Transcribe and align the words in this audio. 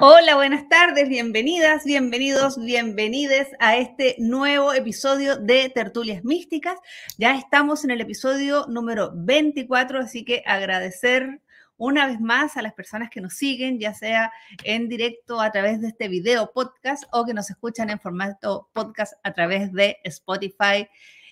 Hola, 0.00 0.36
buenas 0.36 0.68
tardes, 0.68 1.08
bienvenidas, 1.08 1.84
bienvenidos, 1.84 2.56
bienvenides 2.56 3.48
a 3.58 3.78
este 3.78 4.14
nuevo 4.20 4.72
episodio 4.72 5.34
de 5.34 5.70
Tertulias 5.70 6.22
Místicas. 6.22 6.78
Ya 7.16 7.36
estamos 7.36 7.82
en 7.82 7.90
el 7.90 8.00
episodio 8.00 8.66
número 8.68 9.10
24, 9.12 9.98
así 9.98 10.24
que 10.24 10.44
agradecer 10.46 11.42
una 11.76 12.06
vez 12.06 12.20
más 12.20 12.56
a 12.56 12.62
las 12.62 12.74
personas 12.74 13.10
que 13.10 13.20
nos 13.20 13.34
siguen, 13.34 13.80
ya 13.80 13.92
sea 13.92 14.30
en 14.62 14.88
directo 14.88 15.40
a 15.40 15.50
través 15.50 15.80
de 15.80 15.88
este 15.88 16.06
video 16.06 16.52
podcast 16.52 17.02
o 17.10 17.24
que 17.26 17.34
nos 17.34 17.50
escuchan 17.50 17.90
en 17.90 17.98
formato 17.98 18.70
podcast 18.72 19.14
a 19.24 19.32
través 19.32 19.72
de 19.72 19.96
Spotify, 20.04 20.86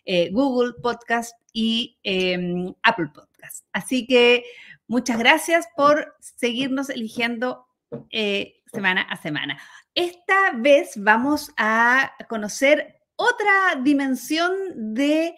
eh, 0.05 0.31
Google 0.33 0.73
Podcast 0.83 1.37
y 1.53 2.01
em, 2.03 2.75
Apple 2.83 3.11
Podcast. 3.15 3.65
Así 3.73 4.09
que 4.09 4.43
muchas 4.89 5.21
gracias 5.21 5.69
por 5.77 6.17
seguirnos 6.19 6.91
eligiendo 6.91 7.66
eh, 8.11 8.63
semana 8.73 9.03
a 9.03 9.17
semana. 9.17 9.59
Esta 9.95 10.53
vez 10.55 10.93
vamos 10.97 11.53
a 11.57 12.13
conocer 12.29 13.01
otra 13.17 13.81
dimensión 13.83 14.53
de, 14.95 15.35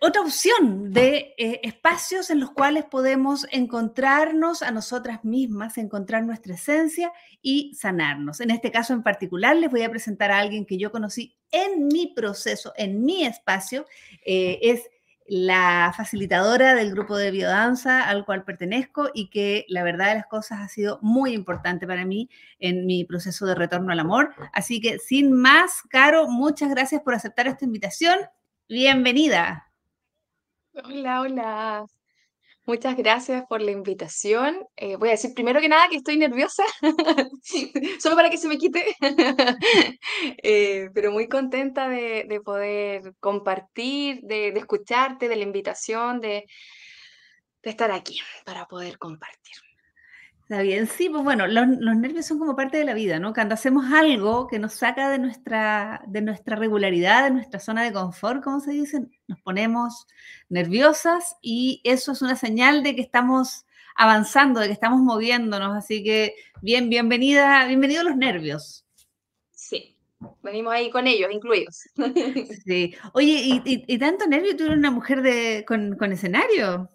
otra 0.00 0.22
opción 0.22 0.92
de 0.92 1.34
eh, 1.38 1.60
espacios 1.62 2.30
en 2.30 2.40
los 2.40 2.50
cuales 2.50 2.84
podemos 2.84 3.46
encontrarnos 3.50 4.62
a 4.62 4.70
nosotras 4.70 5.24
mismas, 5.24 5.78
encontrar 5.78 6.24
nuestra 6.24 6.54
esencia 6.54 7.12
y 7.40 7.74
sanarnos. 7.74 8.40
En 8.40 8.50
este 8.50 8.72
caso 8.72 8.92
en 8.92 9.02
particular 9.02 9.56
les 9.56 9.70
voy 9.70 9.82
a 9.82 9.90
presentar 9.90 10.30
a 10.30 10.38
alguien 10.38 10.66
que 10.66 10.78
yo 10.78 10.90
conocí 10.90 11.36
en 11.50 11.86
mi 11.86 12.12
proceso, 12.14 12.72
en 12.76 13.04
mi 13.04 13.24
espacio. 13.24 13.86
Eh, 14.24 14.58
es 14.62 14.88
la 15.26 15.92
facilitadora 15.96 16.74
del 16.74 16.90
grupo 16.90 17.16
de 17.16 17.30
biodanza 17.30 18.08
al 18.08 18.24
cual 18.24 18.44
pertenezco 18.44 19.10
y 19.14 19.30
que 19.30 19.64
la 19.68 19.82
verdad 19.82 20.08
de 20.08 20.16
las 20.16 20.26
cosas 20.26 20.60
ha 20.60 20.68
sido 20.68 20.98
muy 21.02 21.32
importante 21.32 21.86
para 21.86 22.04
mí 22.04 22.28
en 22.58 22.86
mi 22.86 23.04
proceso 23.04 23.46
de 23.46 23.54
retorno 23.54 23.92
al 23.92 24.00
amor. 24.00 24.34
Así 24.52 24.80
que 24.80 24.98
sin 24.98 25.32
más, 25.32 25.82
Caro, 25.88 26.28
muchas 26.28 26.70
gracias 26.70 27.02
por 27.02 27.14
aceptar 27.14 27.46
esta 27.46 27.64
invitación. 27.64 28.18
Bienvenida. 28.68 29.72
Hola, 30.74 31.20
hola. 31.20 32.01
Muchas 32.64 32.96
gracias 32.96 33.44
por 33.48 33.60
la 33.60 33.72
invitación. 33.72 34.64
Eh, 34.76 34.94
voy 34.96 35.08
a 35.08 35.12
decir 35.12 35.34
primero 35.34 35.60
que 35.60 35.68
nada 35.68 35.88
que 35.88 35.96
estoy 35.96 36.16
nerviosa, 36.16 36.62
solo 38.00 38.14
para 38.14 38.30
que 38.30 38.38
se 38.38 38.46
me 38.48 38.56
quite, 38.56 38.96
Eh, 40.44 40.88
pero 40.94 41.10
muy 41.10 41.28
contenta 41.28 41.88
de, 41.88 42.24
de 42.28 42.40
poder 42.40 43.14
compartir, 43.18 44.20
de, 44.22 44.48
escucharte, 44.48 45.28
de 45.28 45.36
la 45.36 45.42
invitación, 45.42 46.20
de 46.20 46.46
estar 47.62 47.90
aquí 47.90 48.20
para 48.44 48.66
poder 48.66 48.96
compartir. 48.98 49.56
Está 50.52 50.60
bien, 50.64 50.86
sí, 50.86 51.08
pues 51.08 51.24
bueno, 51.24 51.46
los, 51.46 51.66
los 51.80 51.96
nervios 51.96 52.26
son 52.26 52.38
como 52.38 52.54
parte 52.54 52.76
de 52.76 52.84
la 52.84 52.92
vida, 52.92 53.18
¿no? 53.18 53.32
Cuando 53.32 53.54
hacemos 53.54 53.90
algo 53.90 54.48
que 54.48 54.58
nos 54.58 54.74
saca 54.74 55.08
de 55.08 55.18
nuestra, 55.18 56.02
de 56.06 56.20
nuestra 56.20 56.56
regularidad, 56.56 57.24
de 57.24 57.30
nuestra 57.30 57.58
zona 57.58 57.82
de 57.84 57.92
confort, 57.94 58.44
como 58.44 58.60
se 58.60 58.72
dice, 58.72 59.00
nos 59.28 59.40
ponemos 59.40 60.06
nerviosas 60.50 61.36
y 61.40 61.80
eso 61.84 62.12
es 62.12 62.20
una 62.20 62.36
señal 62.36 62.82
de 62.82 62.94
que 62.94 63.00
estamos 63.00 63.64
avanzando, 63.96 64.60
de 64.60 64.66
que 64.66 64.74
estamos 64.74 65.00
moviéndonos. 65.00 65.74
Así 65.74 66.04
que 66.04 66.34
bien, 66.60 66.90
bienvenida, 66.90 67.64
bienvenidos 67.66 68.04
los 68.04 68.16
nervios. 68.18 68.84
Sí, 69.52 69.96
venimos 70.42 70.74
ahí 70.74 70.90
con 70.90 71.06
ellos, 71.06 71.30
incluidos. 71.32 71.78
Sí. 72.66 72.94
Oye, 73.14 73.40
¿y, 73.42 73.62
y- 73.64 73.84
y 73.86 73.98
tanto 73.98 74.26
nervio 74.26 74.54
tú 74.54 74.64
eres 74.64 74.76
una 74.76 74.90
mujer 74.90 75.22
de, 75.22 75.64
con, 75.66 75.96
con 75.96 76.12
escenario? 76.12 76.90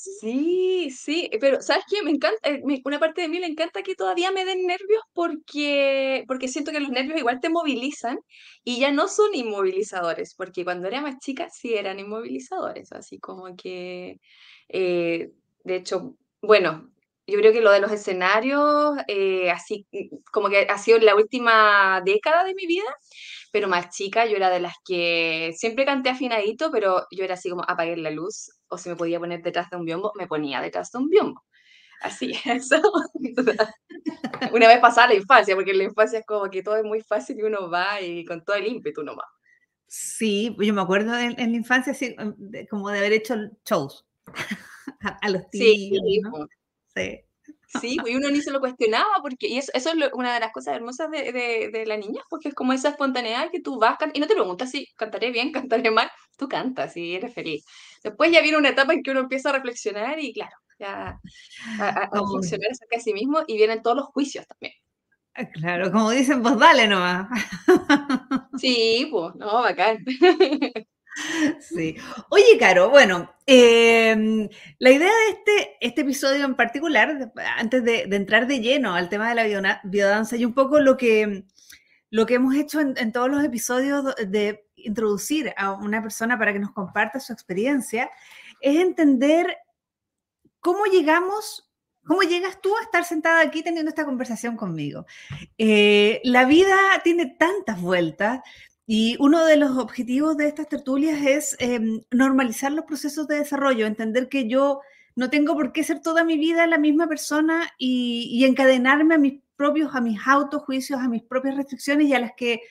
Sí, 0.00 0.90
sí, 0.92 1.28
eh, 1.32 1.38
pero 1.40 1.60
¿sabes 1.60 1.82
qué? 1.90 2.02
Me 2.04 2.10
encanta, 2.12 2.38
eh, 2.48 2.62
una 2.84 3.00
parte 3.00 3.20
de 3.22 3.28
mí 3.28 3.40
le 3.40 3.48
encanta 3.48 3.82
que 3.82 3.96
todavía 3.96 4.30
me 4.30 4.44
den 4.44 4.64
nervios 4.64 5.02
porque, 5.12 6.22
porque 6.28 6.46
siento 6.46 6.70
que 6.70 6.78
los 6.78 6.90
nervios 6.90 7.18
igual 7.18 7.40
te 7.40 7.48
movilizan 7.48 8.20
y 8.62 8.78
ya 8.78 8.92
no 8.92 9.08
son 9.08 9.34
inmovilizadores, 9.34 10.34
porque 10.36 10.62
cuando 10.64 10.86
era 10.86 11.00
más 11.00 11.18
chica 11.18 11.48
sí 11.50 11.74
eran 11.74 11.98
inmovilizadores, 11.98 12.92
así 12.92 13.18
como 13.18 13.56
que, 13.56 14.20
eh, 14.68 15.32
de 15.64 15.74
hecho, 15.76 16.14
bueno, 16.42 16.92
yo 17.26 17.36
creo 17.38 17.52
que 17.52 17.60
lo 17.60 17.72
de 17.72 17.80
los 17.80 17.90
escenarios, 17.90 18.96
así 19.52 19.84
mm, 19.90 20.16
como 20.32 20.48
que 20.48 20.60
ha 20.70 20.78
sido 20.78 20.98
la 21.00 21.16
última 21.16 22.00
década 22.04 22.44
de 22.44 22.54
mi 22.54 22.66
vida, 22.66 22.84
pero 23.52 23.68
más 23.68 23.90
chica 23.90 24.26
yo 24.26 24.36
era 24.36 24.50
de 24.50 24.60
las 24.60 24.74
que 24.84 25.52
siempre 25.56 25.84
canté 25.84 26.10
afinadito, 26.10 26.70
pero 26.70 27.06
yo 27.10 27.24
era 27.24 27.34
así 27.34 27.50
como 27.50 27.64
apagué 27.66 27.96
la 27.96 28.10
luz 28.10 28.50
o 28.68 28.78
si 28.78 28.88
me 28.90 28.96
podía 28.96 29.18
poner 29.20 29.42
detrás 29.42 29.70
de 29.70 29.76
un 29.76 29.84
biombo, 29.84 30.12
me 30.16 30.26
ponía 30.26 30.60
detrás 30.60 30.90
de 30.92 30.98
un 30.98 31.08
biombo. 31.08 31.42
Así, 32.02 32.32
eso. 32.46 32.80
Una 34.52 34.68
vez 34.68 34.80
pasada 34.80 35.08
la 35.08 35.14
infancia, 35.14 35.54
porque 35.54 35.72
en 35.72 35.78
la 35.78 35.84
infancia 35.84 36.18
es 36.20 36.26
como 36.26 36.50
que 36.50 36.62
todo 36.62 36.76
es 36.76 36.84
muy 36.84 37.00
fácil 37.02 37.38
y 37.38 37.42
uno 37.42 37.70
va 37.70 38.00
y 38.00 38.24
con 38.24 38.44
todo 38.44 38.56
el 38.56 38.66
ímpetu 38.66 39.02
nomás. 39.02 39.26
Sí, 39.86 40.54
yo 40.60 40.74
me 40.74 40.82
acuerdo 40.82 41.16
en, 41.18 41.38
en 41.40 41.50
la 41.52 41.56
infancia 41.56 41.92
así, 41.92 42.14
de- 42.36 42.66
como 42.68 42.90
de 42.90 42.98
haber 42.98 43.12
hecho 43.12 43.34
shows 43.64 44.06
a, 45.02 45.08
a 45.20 45.30
los 45.30 45.48
Sí, 45.52 45.90
tíos, 45.90 46.02
¿no? 46.22 46.30
po. 46.30 46.46
Sí. 46.94 47.20
Sí, 47.70 47.98
pues 48.00 48.12
y 48.14 48.16
uno 48.16 48.30
ni 48.30 48.40
se 48.40 48.50
lo 48.50 48.60
cuestionaba, 48.60 49.06
porque 49.22 49.46
y 49.48 49.58
eso, 49.58 49.70
eso 49.74 49.90
es 49.90 49.96
lo- 49.96 50.08
una 50.14 50.32
de 50.34 50.40
las 50.40 50.52
cosas 50.52 50.74
hermosas 50.76 51.10
de, 51.10 51.32
de, 51.32 51.68
de 51.70 51.86
la 51.86 51.96
niña, 51.98 52.22
porque 52.30 52.48
es 52.48 52.54
como 52.54 52.72
esa 52.72 52.88
espontaneidad 52.90 53.50
que 53.50 53.60
tú 53.60 53.78
vas 53.78 53.98
y 54.14 54.20
no 54.20 54.26
te 54.26 54.34
preguntas 54.34 54.70
si 54.70 54.86
cantaré 54.96 55.30
bien, 55.30 55.52
cantaré 55.68 55.90
mal, 55.90 56.10
tú 56.38 56.48
cantas 56.48 56.96
y 56.96 57.14
eres 57.14 57.34
feliz. 57.34 57.64
Después 58.02 58.32
ya 58.32 58.40
viene 58.42 58.58
una 58.58 58.70
etapa 58.70 58.94
en 58.94 59.02
que 59.02 59.10
uno 59.10 59.20
empieza 59.20 59.50
a 59.50 59.52
reflexionar 59.52 60.18
y 60.18 60.32
claro, 60.32 60.56
ya 60.78 61.20
a, 61.78 61.88
a- 61.88 62.04
a 62.04 62.20
reflexionar 62.20 62.70
acerca 62.72 62.96
de 62.96 63.02
sí 63.02 63.12
mismo 63.14 63.40
y 63.46 63.56
vienen 63.58 63.82
todos 63.82 63.96
los 63.98 64.06
juicios 64.08 64.46
también. 64.46 64.72
Ah, 65.34 65.46
Claro, 65.50 65.90
como 65.92 66.10
dicen, 66.10 66.42
pues 66.42 66.58
dale 66.58 66.86
nomás. 66.88 67.28
Sí, 68.54 69.08
pues, 69.10 69.34
no, 69.36 69.62
bacán. 69.62 70.04
Sí. 71.60 71.96
Oye, 72.30 72.58
Caro, 72.58 72.90
bueno, 72.90 73.34
em, 73.46 74.48
la 74.78 74.90
idea 74.90 75.10
de 75.10 75.30
este, 75.30 75.76
este 75.80 76.00
episodio 76.02 76.44
en 76.44 76.54
particular, 76.54 77.32
antes 77.56 77.84
de, 77.84 78.02
entrar 78.10 78.46
de 78.46 78.60
lleno 78.60 78.94
al 78.94 79.08
tema 79.08 79.28
de 79.28 79.34
la 79.34 79.78
biodanza 79.84 80.36
y 80.36 80.44
un 80.44 80.54
poco 80.54 80.80
lo 80.80 80.96
que, 80.96 81.44
lo 82.10 82.26
que 82.26 82.34
hemos 82.34 82.54
hecho 82.54 82.80
en, 82.80 83.12
todos 83.12 83.30
los 83.30 83.44
episodios 83.44 84.14
de 84.26 84.66
introducir 84.76 85.52
a 85.56 85.72
una 85.72 86.02
persona 86.02 86.38
para 86.38 86.52
que 86.52 86.58
nos 86.58 86.72
comparta 86.72 87.20
su 87.20 87.32
experiencia, 87.32 88.10
es 88.60 88.76
entender 88.76 89.58
cómo 90.60 90.84
llegamos, 90.86 91.70
cómo 92.04 92.22
llegas 92.22 92.60
tú 92.60 92.76
a 92.76 92.82
estar 92.82 93.04
sentada 93.04 93.40
aquí 93.40 93.62
teniendo 93.62 93.88
esta 93.88 94.04
conversación 94.04 94.56
conmigo. 94.56 95.06
Eh, 95.56 96.20
la 96.24 96.44
vida 96.44 96.76
tiene 97.02 97.26
tantas 97.38 97.80
vueltas 97.80 98.40
y 98.90 99.16
uno 99.20 99.44
de 99.44 99.58
los 99.58 99.76
objetivos 99.76 100.38
de 100.38 100.48
estas 100.48 100.66
tertulias 100.66 101.20
es 101.22 101.56
em, 101.58 102.00
normalizar 102.10 102.72
los 102.72 102.86
procesos 102.86 103.28
de 103.28 103.36
desarrollo, 103.36 103.84
entender 103.84 104.30
que 104.30 104.48
yo 104.48 104.80
no 105.14 105.28
tengo 105.28 105.52
por 105.52 105.72
qué 105.72 105.84
ser 105.84 106.00
toda 106.00 106.24
mi 106.24 106.38
vida 106.38 106.66
la 106.66 106.78
misma 106.78 107.06
persona 107.06 107.68
y, 107.76 108.42
encadenarme 108.46 109.16
a 109.16 109.18
mis 109.18 109.42
propios, 109.56 109.94
a 109.94 110.00
mis 110.00 110.18
autojuicios, 110.26 110.98
a 111.00 111.06
mis 111.06 111.22
propias 111.22 111.56
restricciones 111.56 112.08
y 112.08 112.14
a 112.14 112.20
las 112.20 112.32
que 112.34 112.62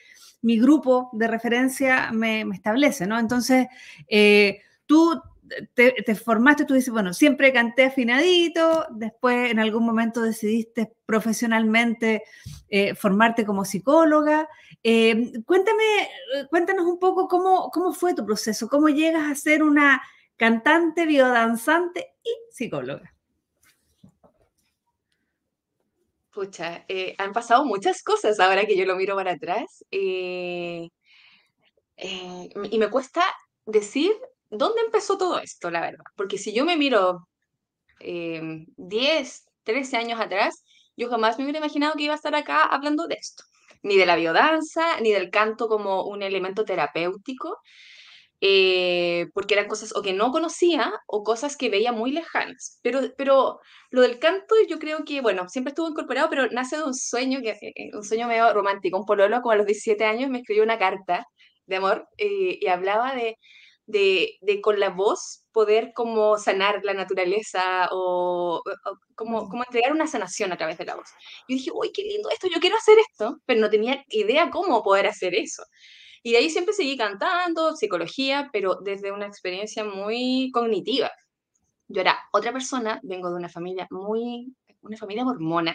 mi 0.42 0.58
grupo 0.58 1.08
de 1.12 1.28
referencia 1.28 2.10
me, 2.10 2.44
me 2.44 2.56
establece, 2.56 3.06
¿no? 3.06 3.16
Entonces, 3.16 3.68
eh, 4.08 4.62
tú 4.86 5.22
te, 5.74 5.92
te 5.92 6.14
formaste, 6.14 6.64
tú 6.64 6.74
dices, 6.74 6.92
bueno, 6.92 7.12
siempre 7.12 7.52
canté 7.52 7.84
afinadito, 7.84 8.86
después 8.90 9.50
en 9.50 9.58
algún 9.58 9.84
momento 9.84 10.22
decidiste 10.22 10.92
profesionalmente 11.06 12.24
eh, 12.68 12.94
formarte 12.94 13.44
como 13.44 13.64
psicóloga. 13.64 14.48
Eh, 14.82 15.32
cuéntame, 15.44 16.08
cuéntanos 16.50 16.86
un 16.86 16.98
poco 16.98 17.28
cómo, 17.28 17.70
cómo 17.70 17.92
fue 17.92 18.14
tu 18.14 18.24
proceso, 18.24 18.68
cómo 18.68 18.88
llegas 18.88 19.30
a 19.30 19.34
ser 19.34 19.62
una 19.62 20.02
cantante, 20.36 21.06
biodanzante 21.06 22.14
y 22.22 22.30
psicóloga. 22.50 23.14
pucha, 26.30 26.84
eh, 26.86 27.16
han 27.18 27.32
pasado 27.32 27.64
muchas 27.64 28.00
cosas 28.04 28.38
ahora 28.38 28.64
que 28.64 28.76
yo 28.76 28.84
lo 28.84 28.94
miro 28.94 29.16
para 29.16 29.32
atrás. 29.32 29.84
y 29.90 30.90
me 32.78 32.90
cuesta 32.90 33.22
decir 33.66 34.12
dónde 34.50 34.80
empezó 34.82 35.18
todo 35.18 35.38
esto, 35.40 35.70
la 35.70 35.80
verdad. 35.80 36.04
Porque 36.16 36.38
si 36.38 36.52
yo 36.52 36.64
me 36.64 36.76
miro 36.76 37.28
eh, 38.00 38.40
10, 38.76 39.44
13 39.64 39.96
años 39.96 40.20
atrás, 40.20 40.62
yo 40.96 41.08
jamás 41.08 41.38
me 41.38 41.44
hubiera 41.44 41.58
imaginado 41.60 41.94
que 41.96 42.04
iba 42.04 42.14
a 42.14 42.16
estar 42.16 42.34
acá 42.34 42.64
hablando 42.64 43.06
de 43.06 43.16
esto. 43.16 43.44
Ni 43.82 43.96
de 43.96 44.06
la 44.06 44.16
biodanza, 44.16 45.00
ni 45.00 45.12
del 45.12 45.30
canto 45.30 45.68
como 45.68 46.04
un 46.04 46.22
elemento 46.22 46.64
terapéutico, 46.64 47.58
eh, 48.40 49.26
porque 49.34 49.54
eran 49.54 49.68
cosas 49.68 49.94
o 49.96 50.02
que 50.02 50.12
no 50.12 50.30
conocía 50.32 50.92
o 51.06 51.22
cosas 51.24 51.56
que 51.56 51.70
veía 51.70 51.92
muy 51.92 52.12
lejanas. 52.12 52.78
Pero, 52.82 53.00
pero 53.16 53.60
lo 53.90 54.02
del 54.02 54.18
canto 54.18 54.54
yo 54.68 54.78
creo 54.78 55.04
que, 55.04 55.20
bueno, 55.20 55.48
siempre 55.48 55.70
estuvo 55.70 55.88
incorporado, 55.88 56.28
pero 56.30 56.48
nace 56.50 56.76
de 56.76 56.84
un 56.84 56.94
sueño, 56.94 57.40
que, 57.42 57.50
eh, 57.50 57.72
eh, 57.76 57.90
un 57.94 58.04
sueño 58.04 58.28
medio 58.28 58.52
romántico. 58.54 58.98
Un 58.98 59.06
pololo 59.06 59.40
como 59.42 59.52
a 59.52 59.56
los 59.56 59.66
17 59.66 60.04
años 60.04 60.30
me 60.30 60.38
escribió 60.38 60.62
una 60.64 60.78
carta 60.78 61.24
de 61.66 61.76
amor 61.76 62.08
y 62.16 62.66
hablaba 62.68 63.14
de, 63.14 63.36
de, 63.88 64.36
de 64.42 64.60
con 64.60 64.78
la 64.78 64.90
voz 64.90 65.44
poder 65.50 65.92
como 65.94 66.36
sanar 66.36 66.80
la 66.84 66.92
naturaleza 66.92 67.88
o, 67.90 68.62
o 68.62 68.98
como, 69.16 69.48
como 69.48 69.64
entregar 69.64 69.92
una 69.92 70.06
sanación 70.06 70.52
a 70.52 70.56
través 70.58 70.76
de 70.76 70.84
la 70.84 70.94
voz. 70.94 71.08
Yo 71.48 71.56
dije, 71.56 71.70
uy, 71.74 71.90
qué 71.92 72.02
lindo 72.02 72.28
esto, 72.30 72.48
yo 72.48 72.60
quiero 72.60 72.76
hacer 72.76 72.98
esto, 72.98 73.38
pero 73.46 73.60
no 73.60 73.70
tenía 73.70 74.04
idea 74.08 74.50
cómo 74.50 74.82
poder 74.82 75.06
hacer 75.06 75.34
eso. 75.34 75.64
Y 76.22 76.32
de 76.32 76.38
ahí 76.38 76.50
siempre 76.50 76.74
seguí 76.74 76.98
cantando, 76.98 77.74
psicología, 77.74 78.50
pero 78.52 78.76
desde 78.82 79.10
una 79.10 79.26
experiencia 79.26 79.84
muy 79.84 80.50
cognitiva. 80.52 81.10
Yo 81.88 82.02
era 82.02 82.18
otra 82.32 82.52
persona, 82.52 83.00
vengo 83.02 83.30
de 83.30 83.36
una 83.36 83.48
familia 83.48 83.86
muy, 83.90 84.54
una 84.82 84.98
familia 84.98 85.24
mormona, 85.24 85.74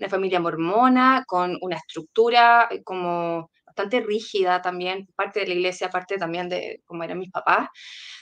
una 0.00 0.08
familia 0.08 0.40
mormona 0.40 1.24
con 1.26 1.58
una 1.60 1.76
estructura 1.76 2.68
eh, 2.70 2.82
como 2.82 3.50
bastante 3.74 4.00
rígida 4.00 4.62
también, 4.62 5.06
parte 5.16 5.40
de 5.40 5.46
la 5.48 5.54
iglesia, 5.54 5.90
parte 5.90 6.16
también 6.16 6.48
de 6.48 6.80
cómo 6.86 7.02
eran 7.04 7.18
mis 7.18 7.30
papás. 7.30 7.68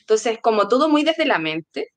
Entonces, 0.01 0.39
como 0.43 0.69
todo 0.69 0.89
muy 0.89 1.05
desde 1.05 1.27
la 1.27 1.39
mente. 1.39 1.89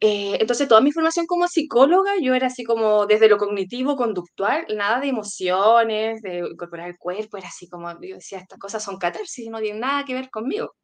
Eh, 0.00 0.38
entonces, 0.40 0.68
toda 0.68 0.80
mi 0.82 0.92
formación 0.92 1.26
como 1.26 1.48
psicóloga, 1.48 2.12
yo 2.22 2.34
era 2.34 2.48
así 2.48 2.64
como 2.64 3.06
desde 3.06 3.28
lo 3.28 3.38
cognitivo, 3.38 3.96
conductual, 3.96 4.66
nada 4.76 5.00
de 5.00 5.08
emociones, 5.08 6.22
de 6.22 6.38
incorporar 6.52 6.88
el 6.90 6.98
cuerpo, 6.98 7.38
era 7.38 7.48
así 7.48 7.68
como, 7.68 7.90
yo 8.02 8.16
decía, 8.16 8.38
estas 8.38 8.58
cosas 8.58 8.82
son 8.84 8.98
catarsis, 8.98 9.48
no 9.50 9.60
tienen 9.60 9.80
nada 9.80 10.04
que 10.04 10.14
ver 10.14 10.30
conmigo. 10.30 10.74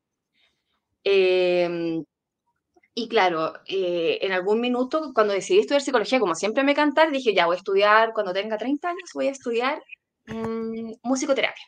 Em, 1.04 2.04
y 2.94 3.08
claro, 3.08 3.54
eh, 3.68 4.18
en 4.22 4.32
algún 4.32 4.60
minuto, 4.60 5.12
cuando 5.14 5.34
decidí 5.34 5.60
estudiar 5.60 5.82
psicología, 5.82 6.20
como 6.20 6.34
siempre 6.34 6.64
me 6.64 6.74
cantar, 6.74 7.12
dije, 7.12 7.34
ya 7.34 7.46
voy 7.46 7.56
a 7.56 7.58
estudiar, 7.58 8.12
cuando 8.14 8.32
tenga 8.32 8.58
30 8.58 8.88
años, 8.90 9.10
voy 9.14 9.28
a 9.28 9.32
estudiar 9.32 9.82
mm, 10.26 10.92
musicoterapia. 11.02 11.64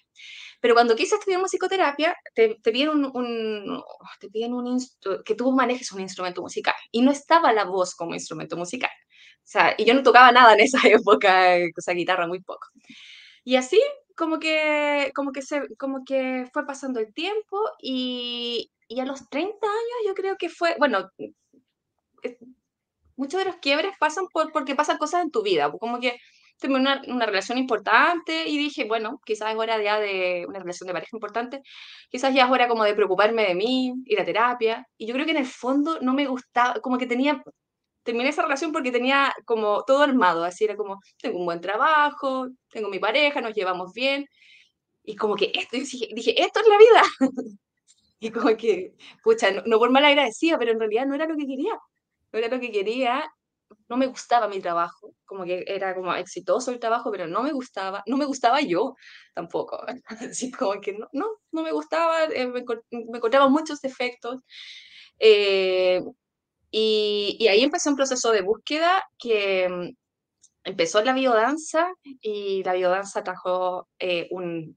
Pero 0.61 0.75
cuando 0.75 0.97
quise 0.97 1.17
estudiar 1.17 1.41
musicoterapia, 1.41 2.17
te, 2.35 2.57
te 2.63 2.73
piden, 2.73 2.91
un, 2.91 3.05
un- 3.15 3.83
te 4.21 4.29
piden 4.31 4.55
un 4.55 4.79
que 5.25 5.35
tú 5.35 5.53
manejes 5.53 5.93
un 5.93 6.01
instrumento 6.01 6.43
musical. 6.43 6.75
Y 6.93 7.03
no 7.03 7.11
estaba 7.13 7.53
la 7.53 7.65
voz 7.65 7.95
como 7.95 8.15
instrumento 8.15 8.57
musical. 8.57 8.91
O 9.39 9.51
sea, 9.51 9.75
y 9.79 9.85
yo 9.85 9.95
no 9.95 10.03
tocaba 10.03 10.33
nada 10.33 10.55
en 10.55 10.61
esa 10.61 10.79
época, 10.89 11.57
o 11.77 11.81
sea, 11.81 11.95
guitarra 11.95 12.27
muy 12.27 12.41
poco. 12.43 12.69
Y 13.45 13.57
así 13.57 13.81
como 14.17 14.39
que, 14.41 15.13
como 15.15 15.33
que, 15.33 15.43
se, 15.43 15.63
como 15.79 16.05
que 16.05 16.47
fue 16.53 16.67
pasando 16.67 17.01
el 17.01 17.13
tiempo 17.15 17.59
y, 17.81 18.71
y 18.89 19.01
a 19.01 19.05
los 19.07 19.29
30 19.31 19.67
años 19.67 20.07
yo 20.07 20.15
creo 20.15 20.37
que 20.39 20.49
fue, 20.49 20.77
bueno, 20.79 21.11
eh, 22.23 22.39
muchos 23.17 23.41
de 23.41 23.47
los 23.47 23.57
quiebres 23.57 23.93
pasan 24.01 24.27
por, 24.33 24.53
porque 24.53 24.77
pasan 24.77 24.99
cosas 24.99 25.23
en 25.25 25.31
tu 25.31 25.43
vida, 25.43 25.71
como 25.73 26.01
que 26.01 26.19
terminé 26.59 26.81
una, 26.81 27.03
una 27.07 27.27
relación 27.27 27.59
importante 27.59 28.47
y 28.49 28.59
dije, 28.59 28.85
bueno, 28.85 29.21
quizás 29.25 29.51
es 29.51 29.57
hora 29.57 29.83
ya 29.83 29.99
de 29.99 30.45
una 30.49 30.59
relación 30.59 30.87
de 30.89 30.93
pareja 30.93 31.17
importante, 31.17 31.63
quizás 32.11 32.35
ya 32.35 32.45
es 32.47 32.51
hora 32.51 32.69
como 32.69 32.85
de 32.85 32.95
preocuparme 32.95 33.47
de 33.47 33.55
mí, 33.55 33.95
ir 34.07 34.21
a 34.21 34.25
terapia, 34.25 34.87
y 34.97 35.07
yo 35.07 35.15
creo 35.15 35.25
que 35.25 35.33
en 35.33 35.39
el 35.39 35.47
fondo 35.47 35.99
no 36.01 36.15
me 36.15 36.27
gustaba, 36.27 36.81
como 36.81 36.99
que 36.99 37.07
tenía, 37.07 37.43
terminé 38.03 38.29
esa 38.31 38.43
relación 38.43 38.73
porque 38.73 38.93
tenía 38.93 39.33
como 39.45 39.85
todo 39.85 40.03
armado, 40.03 40.45
así 40.45 40.65
era 40.65 40.77
como, 40.77 41.01
tengo 41.21 41.39
un 41.39 41.47
buen 41.47 41.61
trabajo, 41.61 42.49
tengo 42.71 42.89
mi 42.89 42.99
pareja, 42.99 43.41
nos 43.41 43.55
llevamos 43.55 43.93
bien, 43.93 44.27
y 45.05 45.17
como 45.17 45.37
que 45.37 45.53
esto, 45.55 45.77
dije, 45.77 46.43
esto 46.43 46.61
es 46.61 46.67
la 46.69 46.79
vida, 46.79 47.03
y 48.21 48.31
como 48.31 48.57
que, 48.57 48.95
pucha, 49.23 49.51
no, 49.53 49.63
no 49.67 49.79
por 49.79 49.91
mal 49.91 50.05
agradecida, 50.05 50.59
pero 50.59 50.73
en 50.73 50.81
realidad 50.81 51.07
no 51.07 51.15
era 51.15 51.27
lo 51.27 51.37
que 51.37 51.47
quería, 51.47 51.79
no 52.33 52.39
era 52.39 52.49
lo 52.49 52.61
que 52.61 52.73
quería, 52.73 53.31
no 53.89 53.97
me 53.97 54.07
gustaba 54.07 54.49
mi 54.49 54.61
trabajo, 54.61 55.15
como 55.25 55.45
que 55.45 55.65
era 55.67 55.95
como 55.95 56.15
exitoso 56.15 56.71
el 56.73 56.79
trabajo, 56.81 57.11
pero 57.11 57.27
no 57.27 57.43
me 57.43 57.53
gustaba, 57.53 58.03
no 58.07 58.17
me 58.17 58.27
gustaba 58.27 58.61
yo 58.61 58.95
tampoco, 59.35 59.81
así 60.33 60.51
como 60.53 60.81
que 60.81 60.93
no, 60.95 61.09
no, 61.13 61.27
no 61.53 61.63
me 61.63 61.73
gustaba, 61.73 62.25
eh, 62.25 62.47
me, 62.47 62.65
me 62.91 63.19
encontraba 63.19 63.49
muchos 63.49 63.81
defectos, 63.81 64.39
eh, 65.21 66.01
y, 66.71 67.37
y 67.41 67.49
ahí 67.49 67.63
empecé 67.65 67.89
un 67.91 67.97
proceso 67.97 68.33
de 68.33 68.43
búsqueda 68.43 69.05
que 69.19 69.69
mm, 69.69 69.91
empezó 70.65 71.03
la 71.05 71.15
biodanza, 71.15 71.89
y 72.23 72.63
la 72.65 72.75
biodanza 72.75 73.25
trajo 73.25 73.89
eh, 73.99 74.29
un, 74.31 74.77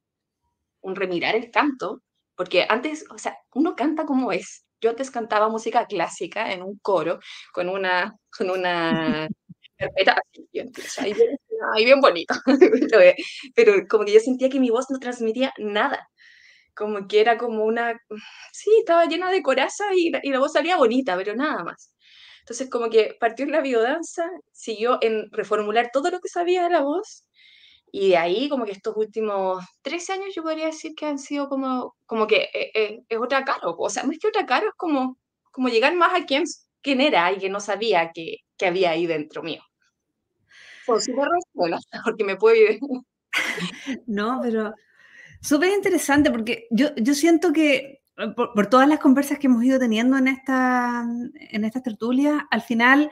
un 0.81 0.95
remirar 0.95 1.35
el 1.35 1.51
canto, 1.51 2.01
porque 2.35 2.65
antes, 2.69 3.05
o 3.11 3.17
sea, 3.17 3.38
uno 3.53 3.75
canta 3.75 4.05
como 4.05 4.31
es. 4.31 4.65
Yo 4.81 4.89
antes 4.91 5.11
cantaba 5.11 5.49
música 5.49 5.85
clásica 5.85 6.51
en 6.53 6.63
un 6.63 6.77
coro 6.79 7.19
con 7.53 7.69
una, 7.69 8.15
con 8.37 8.49
una 8.49 9.27
carpeta 9.77 10.13
así, 10.13 10.47
ahí 10.99 11.13
bien, 11.13 11.29
ahí 11.75 11.85
bien 11.85 12.01
bonito, 12.01 12.33
pero, 12.91 13.13
pero 13.55 13.73
como 13.89 14.05
que 14.05 14.13
yo 14.13 14.19
sentía 14.19 14.49
que 14.49 14.59
mi 14.59 14.69
voz 14.69 14.87
no 14.89 14.99
transmitía 14.99 15.53
nada, 15.57 16.07
como 16.75 17.07
que 17.07 17.21
era 17.21 17.37
como 17.37 17.65
una, 17.65 17.99
sí, 18.53 18.71
estaba 18.79 19.05
llena 19.05 19.31
de 19.31 19.41
coraza 19.43 19.85
y, 19.95 20.09
la- 20.11 20.19
y 20.23 20.31
la 20.31 20.39
voz 20.39 20.53
salía 20.53 20.77
bonita, 20.77 21.15
pero 21.17 21.35
nada 21.35 21.63
más. 21.63 21.93
Entonces 22.41 22.69
como 22.69 22.89
que 22.89 23.15
partió 23.19 23.45
en 23.45 23.51
la 23.51 23.61
biodanza, 23.61 24.29
siguió 24.51 24.97
en 25.01 25.31
reformular 25.31 25.89
todo 25.93 26.09
lo 26.11 26.19
que 26.19 26.29
sabía 26.29 26.63
de 26.63 26.69
la 26.71 26.81
voz 26.81 27.25
y 27.91 28.09
de 28.09 28.17
ahí, 28.17 28.47
como 28.47 28.65
que 28.65 28.71
estos 28.71 28.95
últimos 28.95 29.63
13 29.81 30.13
años, 30.13 30.33
yo 30.33 30.43
podría 30.43 30.67
decir 30.67 30.95
que 30.95 31.05
han 31.05 31.19
sido 31.19 31.49
como, 31.49 31.95
como 32.05 32.25
que 32.25 32.49
eh, 32.53 32.71
eh, 32.73 33.03
es 33.09 33.17
otra 33.19 33.43
cara, 33.43 33.59
o 33.63 33.89
sea, 33.89 34.03
más 34.03 34.17
que 34.17 34.29
otra 34.29 34.45
cara, 34.45 34.67
es 34.67 34.73
como, 34.77 35.17
como 35.51 35.67
llegar 35.67 35.93
más 35.95 36.13
a 36.17 36.25
quién, 36.25 36.45
quién 36.81 37.01
era 37.01 37.31
y 37.33 37.38
que 37.38 37.49
no 37.49 37.59
sabía 37.59 38.11
que, 38.13 38.38
que 38.57 38.65
había 38.65 38.91
ahí 38.91 39.07
dentro 39.07 39.43
mío. 39.43 39.61
Fue 40.85 41.01
súper 41.01 41.27
resuela, 41.29 41.79
porque 42.05 42.23
me 42.23 42.38
puede... 42.38 42.79
No, 44.07 44.39
pero 44.41 44.73
súper 45.41 45.69
interesante 45.69 46.29
porque 46.31 46.67
yo, 46.69 46.93
yo 46.95 47.13
siento 47.13 47.53
que 47.53 48.01
eh, 48.17 48.27
por, 48.36 48.53
por 48.53 48.67
todas 48.67 48.88
las 48.88 49.00
conversas 49.00 49.39
que 49.39 49.48
hemos 49.48 49.63
ido 49.63 49.79
teniendo 49.79 50.17
en 50.17 50.27
esta, 50.27 51.05
en 51.36 51.65
estas 51.65 51.83
tertulias, 51.83 52.41
al 52.51 52.62
final 52.62 53.10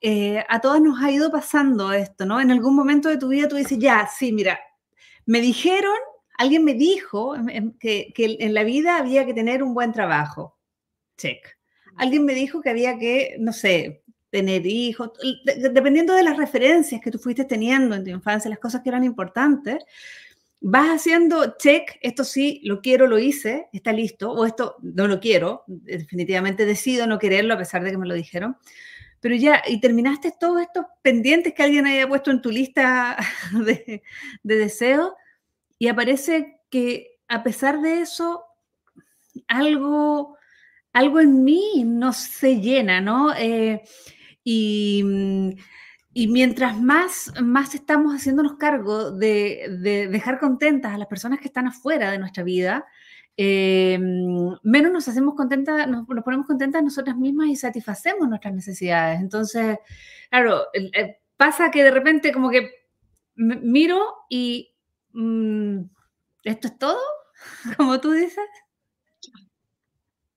eh, 0.00 0.44
a 0.48 0.60
todas 0.60 0.80
nos 0.80 1.02
ha 1.02 1.10
ido 1.10 1.30
pasando 1.30 1.92
esto, 1.92 2.24
¿no? 2.26 2.40
En 2.40 2.50
algún 2.50 2.74
momento 2.76 3.08
de 3.08 3.18
tu 3.18 3.28
vida 3.28 3.48
tú 3.48 3.56
dices, 3.56 3.78
ya, 3.78 4.06
sí, 4.06 4.32
mira, 4.32 4.58
me 5.26 5.40
dijeron, 5.40 5.96
alguien 6.38 6.64
me 6.64 6.74
dijo 6.74 7.34
em, 7.34 7.48
em, 7.48 7.72
que, 7.78 8.12
que 8.14 8.36
en 8.40 8.54
la 8.54 8.62
vida 8.64 8.96
había 8.98 9.26
que 9.26 9.34
tener 9.34 9.62
un 9.62 9.74
buen 9.74 9.92
trabajo. 9.92 10.56
Check. 11.16 11.44
Alguien 11.96 12.24
me 12.24 12.34
dijo 12.34 12.60
que 12.62 12.70
había 12.70 12.96
que, 12.98 13.36
no 13.40 13.52
sé, 13.52 14.04
tener 14.30 14.64
hijos, 14.66 15.10
de- 15.44 15.54
de- 15.56 15.68
dependiendo 15.70 16.12
de 16.14 16.22
las 16.22 16.36
referencias 16.36 17.00
que 17.00 17.10
tú 17.10 17.18
fuiste 17.18 17.44
teniendo 17.44 17.96
en 17.96 18.04
tu 18.04 18.10
infancia, 18.10 18.48
las 18.48 18.58
cosas 18.60 18.82
que 18.82 18.90
eran 18.90 19.02
importantes, 19.04 19.84
vas 20.60 20.88
haciendo 20.90 21.56
check, 21.58 21.98
esto 22.02 22.24
sí, 22.24 22.60
lo 22.64 22.80
quiero, 22.80 23.06
lo 23.06 23.18
hice, 23.18 23.68
está 23.72 23.92
listo, 23.92 24.30
o 24.32 24.44
esto 24.44 24.76
no 24.82 25.06
lo 25.08 25.18
quiero, 25.18 25.64
definitivamente 25.66 26.66
decido 26.66 27.06
no 27.06 27.18
quererlo 27.18 27.54
a 27.54 27.58
pesar 27.58 27.82
de 27.84 27.90
que 27.90 27.98
me 27.98 28.06
lo 28.06 28.14
dijeron. 28.14 28.56
Pero 29.20 29.34
ya, 29.34 29.62
y 29.66 29.80
terminaste 29.80 30.32
todos 30.38 30.62
estos 30.62 30.86
pendientes 31.02 31.54
que 31.54 31.62
alguien 31.62 31.86
haya 31.86 32.08
puesto 32.08 32.30
en 32.30 32.42
tu 32.42 32.50
lista 32.50 33.16
de, 33.52 34.02
de 34.42 34.56
deseos, 34.56 35.12
y 35.78 35.88
aparece 35.88 36.60
que 36.70 37.18
a 37.28 37.42
pesar 37.42 37.80
de 37.80 38.00
eso, 38.00 38.44
algo, 39.46 40.36
algo 40.92 41.20
en 41.20 41.44
mí 41.44 41.84
no 41.86 42.12
se 42.12 42.60
llena, 42.60 43.00
¿no? 43.00 43.34
Eh, 43.34 43.82
y, 44.42 45.04
y 46.14 46.28
mientras 46.28 46.80
más, 46.80 47.32
más 47.42 47.74
estamos 47.74 48.14
haciéndonos 48.14 48.56
cargo 48.56 49.10
de, 49.12 49.78
de 49.80 50.08
dejar 50.08 50.40
contentas 50.40 50.94
a 50.94 50.98
las 50.98 51.08
personas 51.08 51.38
que 51.38 51.48
están 51.48 51.68
afuera 51.68 52.10
de 52.10 52.18
nuestra 52.18 52.42
vida, 52.42 52.86
eh, 53.38 53.98
menos 54.64 54.92
nos 54.92 55.08
hacemos 55.08 55.34
contentas, 55.36 55.86
nos, 55.88 56.06
nos 56.08 56.24
ponemos 56.24 56.46
contentas 56.46 56.82
nosotras 56.82 57.16
mismas 57.16 57.48
y 57.48 57.56
satisfacemos 57.56 58.28
nuestras 58.28 58.52
necesidades. 58.54 59.20
Entonces, 59.20 59.78
claro, 60.30 60.64
pasa 61.36 61.70
que 61.70 61.84
de 61.84 61.90
repente 61.92 62.32
como 62.32 62.50
que 62.50 62.70
miro 63.36 64.00
y 64.28 64.74
mm, 65.12 65.82
esto 66.44 66.68
es 66.68 66.78
todo, 66.78 66.98
como 67.76 68.00
tú 68.00 68.10
dices. 68.12 68.44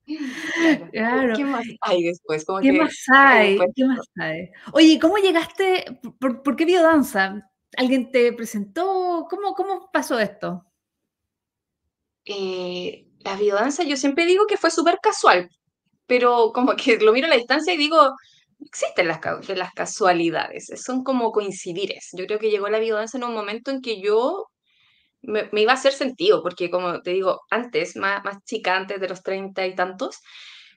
Claro. 0.04 0.88
Claro. 0.92 1.34
¿Qué 1.36 1.44
más 1.44 1.64
hay 1.80 2.02
después? 2.02 2.44
Como 2.44 2.60
¿Qué 2.60 2.72
que 2.72 2.78
más 2.78 2.96
hay? 3.12 3.50
después- 3.58 3.70
¿Qué 3.76 3.84
más 3.84 4.10
hay? 4.18 4.50
Oye, 4.72 4.98
¿cómo 5.00 5.16
llegaste? 5.18 6.00
¿Por, 6.20 6.42
por 6.42 6.56
qué 6.56 6.64
biodanza? 6.64 7.48
¿Alguien 7.76 8.10
te 8.10 8.32
presentó? 8.32 9.26
¿Cómo, 9.30 9.54
cómo 9.54 9.90
pasó 9.92 10.18
esto? 10.18 10.66
Eh, 12.24 13.06
la 13.20 13.36
biodanza 13.36 13.84
yo 13.84 13.96
siempre 13.96 14.26
digo 14.26 14.46
que 14.46 14.56
fue 14.56 14.70
súper 14.70 14.98
casual, 15.02 15.48
pero 16.06 16.52
como 16.54 16.76
que 16.76 16.98
lo 16.98 17.12
miro 17.12 17.26
a 17.26 17.30
la 17.30 17.36
distancia 17.36 17.74
y 17.74 17.76
digo, 17.76 18.14
existen 18.60 19.08
las, 19.08 19.20
las 19.48 19.72
casualidades, 19.72 20.70
son 20.76 21.04
como 21.04 21.32
coincidires. 21.32 22.10
Yo 22.12 22.26
creo 22.26 22.38
que 22.38 22.50
llegó 22.50 22.68
la 22.68 22.78
biodanza 22.78 23.18
en 23.18 23.24
un 23.24 23.34
momento 23.34 23.70
en 23.70 23.80
que 23.82 24.00
yo 24.00 24.46
me, 25.22 25.48
iba 25.52 25.72
a 25.72 25.76
hacer 25.76 25.92
sentido, 25.92 26.42
porque 26.42 26.70
como 26.70 27.00
te 27.02 27.12
digo, 27.12 27.42
antes, 27.50 27.96
más, 27.96 28.24
más 28.24 28.44
chica, 28.44 28.76
antes 28.76 29.00
de 29.00 29.08
los 29.08 29.22
treinta 29.22 29.66
y 29.66 29.74
tantos, 29.74 30.18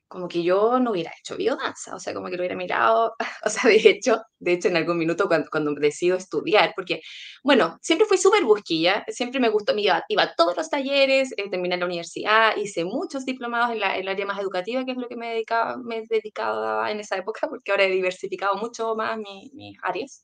como 0.07 0.27
que 0.27 0.43
yo 0.43 0.79
no 0.79 0.91
hubiera 0.91 1.12
hecho 1.19 1.35
biodanza, 1.38 1.95
o 1.95 2.00
sea, 2.00 2.13
como 2.13 2.27
que 2.27 2.38
lo 2.38 2.41
hubiera 2.41 2.55
mirado, 2.55 3.15
o 3.45 3.50
sea, 3.50 3.69
de 3.69 3.77
hecho, 3.77 4.21
de 4.39 4.53
hecho 4.53 4.67
en 4.67 4.77
algún 4.77 4.97
minuto 4.97 5.27
cuando, 5.27 5.50
cuando 5.51 5.74
decido 5.75 6.17
estudiar, 6.17 6.74
porque, 6.75 7.01
bueno, 7.43 7.77
siempre 7.81 8.07
fui 8.07 8.17
súper 8.17 8.43
busquilla, 8.43 9.03
siempre 9.07 9.39
me 9.39 9.50
gustó, 9.50 9.74
me 9.74 9.81
iba, 9.81 10.03
iba 10.09 10.24
a 10.24 10.35
todos 10.35 10.55
los 10.57 10.69
talleres, 10.69 11.33
eh, 11.38 11.50
terminé 11.50 11.77
la 11.77 11.85
universidad, 11.85 12.55
hice 12.57 12.85
muchos 12.85 13.25
diplomados 13.25 13.71
en, 13.71 13.79
la, 13.79 13.95
en 13.95 14.01
el 14.01 14.07
área 14.09 14.25
más 14.25 14.39
educativa, 14.39 14.85
que 14.85 14.91
es 14.91 14.97
lo 14.97 15.07
que 15.07 15.15
me 15.15 15.29
dedicaba, 15.31 15.77
me 15.77 16.03
dedicaba 16.07 16.91
en 16.91 17.00
esa 17.00 17.17
época, 17.17 17.47
porque 17.50 17.71
ahora 17.71 17.85
he 17.85 17.91
diversificado 17.91 18.55
mucho 18.55 18.95
más 18.95 19.17
mis 19.17 19.77
áreas. 19.83 20.24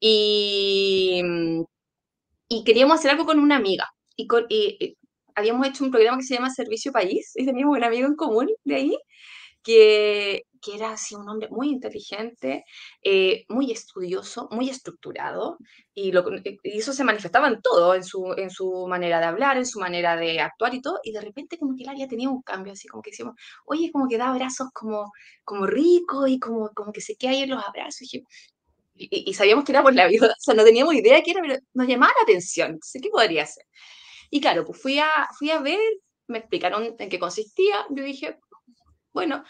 Y, 0.00 1.22
y 2.48 2.64
queríamos 2.64 2.98
hacer 2.98 3.12
algo 3.12 3.26
con 3.26 3.38
una 3.38 3.56
amiga. 3.56 3.88
Y, 4.16 4.26
con, 4.26 4.44
y, 4.48 4.96
habíamos 5.40 5.66
hecho 5.66 5.84
un 5.84 5.90
programa 5.90 6.18
que 6.18 6.24
se 6.24 6.34
llama 6.34 6.50
Servicio 6.50 6.92
País 6.92 7.32
y 7.34 7.44
teníamos 7.44 7.76
un 7.76 7.84
amigo 7.84 8.06
en 8.06 8.16
común 8.16 8.48
de 8.64 8.74
ahí 8.74 8.98
que, 9.62 10.44
que 10.60 10.74
era 10.74 10.92
así 10.92 11.14
un 11.14 11.28
hombre 11.28 11.48
muy 11.50 11.68
inteligente, 11.70 12.64
eh, 13.02 13.44
muy 13.48 13.70
estudioso, 13.72 14.48
muy 14.50 14.70
estructurado 14.70 15.58
y, 15.94 16.12
lo, 16.12 16.24
y, 16.36 16.58
eso 16.78 16.92
se 16.92 17.04
manifestaba 17.04 17.48
en 17.48 17.60
todo, 17.62 17.94
en 17.94 18.04
su, 18.04 18.34
en 18.36 18.50
su 18.50 18.86
manera 18.88 19.20
de 19.20 19.26
hablar, 19.26 19.56
en 19.56 19.66
su 19.66 19.80
manera 19.80 20.16
de 20.16 20.40
actuar 20.40 20.74
y 20.74 20.80
todo, 20.82 21.00
y 21.02 21.12
de 21.12 21.20
repente 21.20 21.58
como 21.58 21.76
que 21.76 21.82
el 21.82 21.88
área 21.90 22.08
tenía 22.08 22.30
un 22.30 22.42
cambio, 22.42 22.72
así 22.72 22.88
como 22.88 23.02
que 23.02 23.10
decíamos, 23.10 23.34
oye, 23.66 23.90
como 23.92 24.08
que 24.08 24.18
da 24.18 24.30
abrazos 24.30 24.68
como, 24.72 25.12
como 25.44 25.66
rico 25.66 26.26
y 26.26 26.38
como, 26.38 26.70
como 26.70 26.92
que 26.92 27.00
se 27.00 27.16
queda 27.16 27.32
ahí 27.32 27.42
en 27.42 27.50
los 27.50 27.62
abrazos. 27.64 28.12
Y, 28.14 28.24
y, 28.94 29.30
y, 29.30 29.34
sabíamos 29.34 29.64
que 29.64 29.72
era 29.72 29.82
por 29.82 29.94
la 29.94 30.06
vida, 30.08 30.26
o 30.26 30.30
sea, 30.38 30.54
no 30.54 30.64
teníamos 30.64 30.94
idea 30.94 31.16
de 31.16 31.22
qué 31.22 31.32
era, 31.32 31.40
pero 31.42 31.56
nos 31.74 31.86
llamaba 31.86 32.12
la 32.18 32.22
atención, 32.24 32.72
entonces, 32.72 33.00
¿qué 33.02 33.08
podría 33.10 33.46
ser? 33.46 33.64
Y 34.30 34.40
claro, 34.40 34.64
pues 34.64 34.80
fui 34.80 34.98
a, 34.98 35.10
fui 35.38 35.50
a 35.50 35.60
ver, 35.60 35.80
me 36.28 36.38
explicaron 36.38 36.94
en 36.98 37.08
qué 37.08 37.18
consistía, 37.18 37.86
yo 37.90 38.04
dije, 38.04 38.38
bueno, 39.12 39.44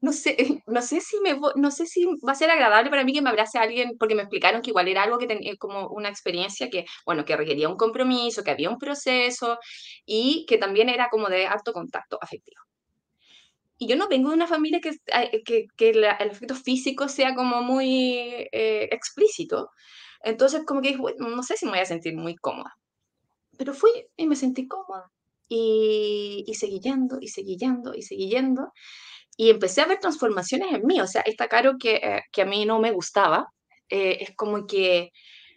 no 0.00 0.12
sé, 0.12 0.36
no 0.66 0.82
sé 0.82 1.00
si 1.00 1.20
me 1.20 1.38
no 1.56 1.70
sé 1.70 1.86
si 1.86 2.04
va 2.26 2.32
a 2.32 2.34
ser 2.34 2.50
agradable 2.50 2.90
para 2.90 3.04
mí 3.04 3.12
que 3.12 3.22
me 3.22 3.30
abrace 3.30 3.58
alguien 3.58 3.96
porque 3.98 4.14
me 4.14 4.22
explicaron 4.22 4.62
que 4.62 4.70
igual 4.70 4.88
era 4.88 5.02
algo 5.02 5.18
que 5.18 5.26
tenía 5.26 5.54
como 5.56 5.88
una 5.88 6.08
experiencia 6.08 6.68
que 6.70 6.84
bueno 7.04 7.24
que 7.24 7.36
requería 7.36 7.68
un 7.68 7.76
compromiso 7.76 8.42
que 8.44 8.50
había 8.50 8.70
un 8.70 8.78
proceso 8.78 9.58
y 10.04 10.46
que 10.48 10.58
también 10.58 10.88
era 10.88 11.08
como 11.10 11.28
de 11.28 11.46
alto 11.46 11.72
contacto 11.72 12.18
afectivo. 12.20 12.60
Y 13.78 13.88
yo 13.88 13.96
no 13.96 14.08
vengo 14.08 14.30
de 14.30 14.36
una 14.36 14.46
familia 14.46 14.80
que, 14.80 14.90
que, 15.44 15.66
que 15.76 15.90
el 15.90 16.04
afecto 16.04 16.54
físico 16.54 17.08
sea 17.08 17.34
como 17.34 17.62
muy 17.62 18.48
eh, 18.52 18.88
explícito 18.90 19.70
entonces 20.24 20.64
como 20.66 20.80
que 20.82 20.96
no 21.18 21.42
sé 21.42 21.56
si 21.56 21.66
me 21.66 21.72
voy 21.72 21.80
a 21.80 21.86
sentir 21.86 22.16
muy 22.16 22.36
cómoda 22.36 22.74
pero 23.58 23.74
fui 23.74 23.90
y 24.16 24.26
me 24.26 24.36
sentí 24.36 24.66
cómoda. 24.68 25.10
Y, 25.48 26.44
y 26.46 26.54
seguí 26.54 26.80
yendo, 26.80 27.18
y 27.20 27.28
seguí 27.28 27.56
yendo, 27.56 27.94
y 27.94 28.02
seguí 28.02 28.28
yendo. 28.30 28.72
Y 29.36 29.50
empecé 29.50 29.82
a 29.82 29.86
ver 29.86 29.98
transformaciones 30.00 30.72
en 30.72 30.86
mí. 30.86 31.00
O 31.00 31.06
sea, 31.06 31.22
esta 31.22 31.48
caro 31.48 31.76
que, 31.78 31.96
eh, 31.96 32.22
que 32.32 32.42
a 32.42 32.46
mí 32.46 32.64
no 32.66 32.80
me 32.80 32.92
gustaba, 32.92 33.52
eh, 33.88 34.18
es 34.20 34.34
como 34.36 34.66
que 34.66 35.12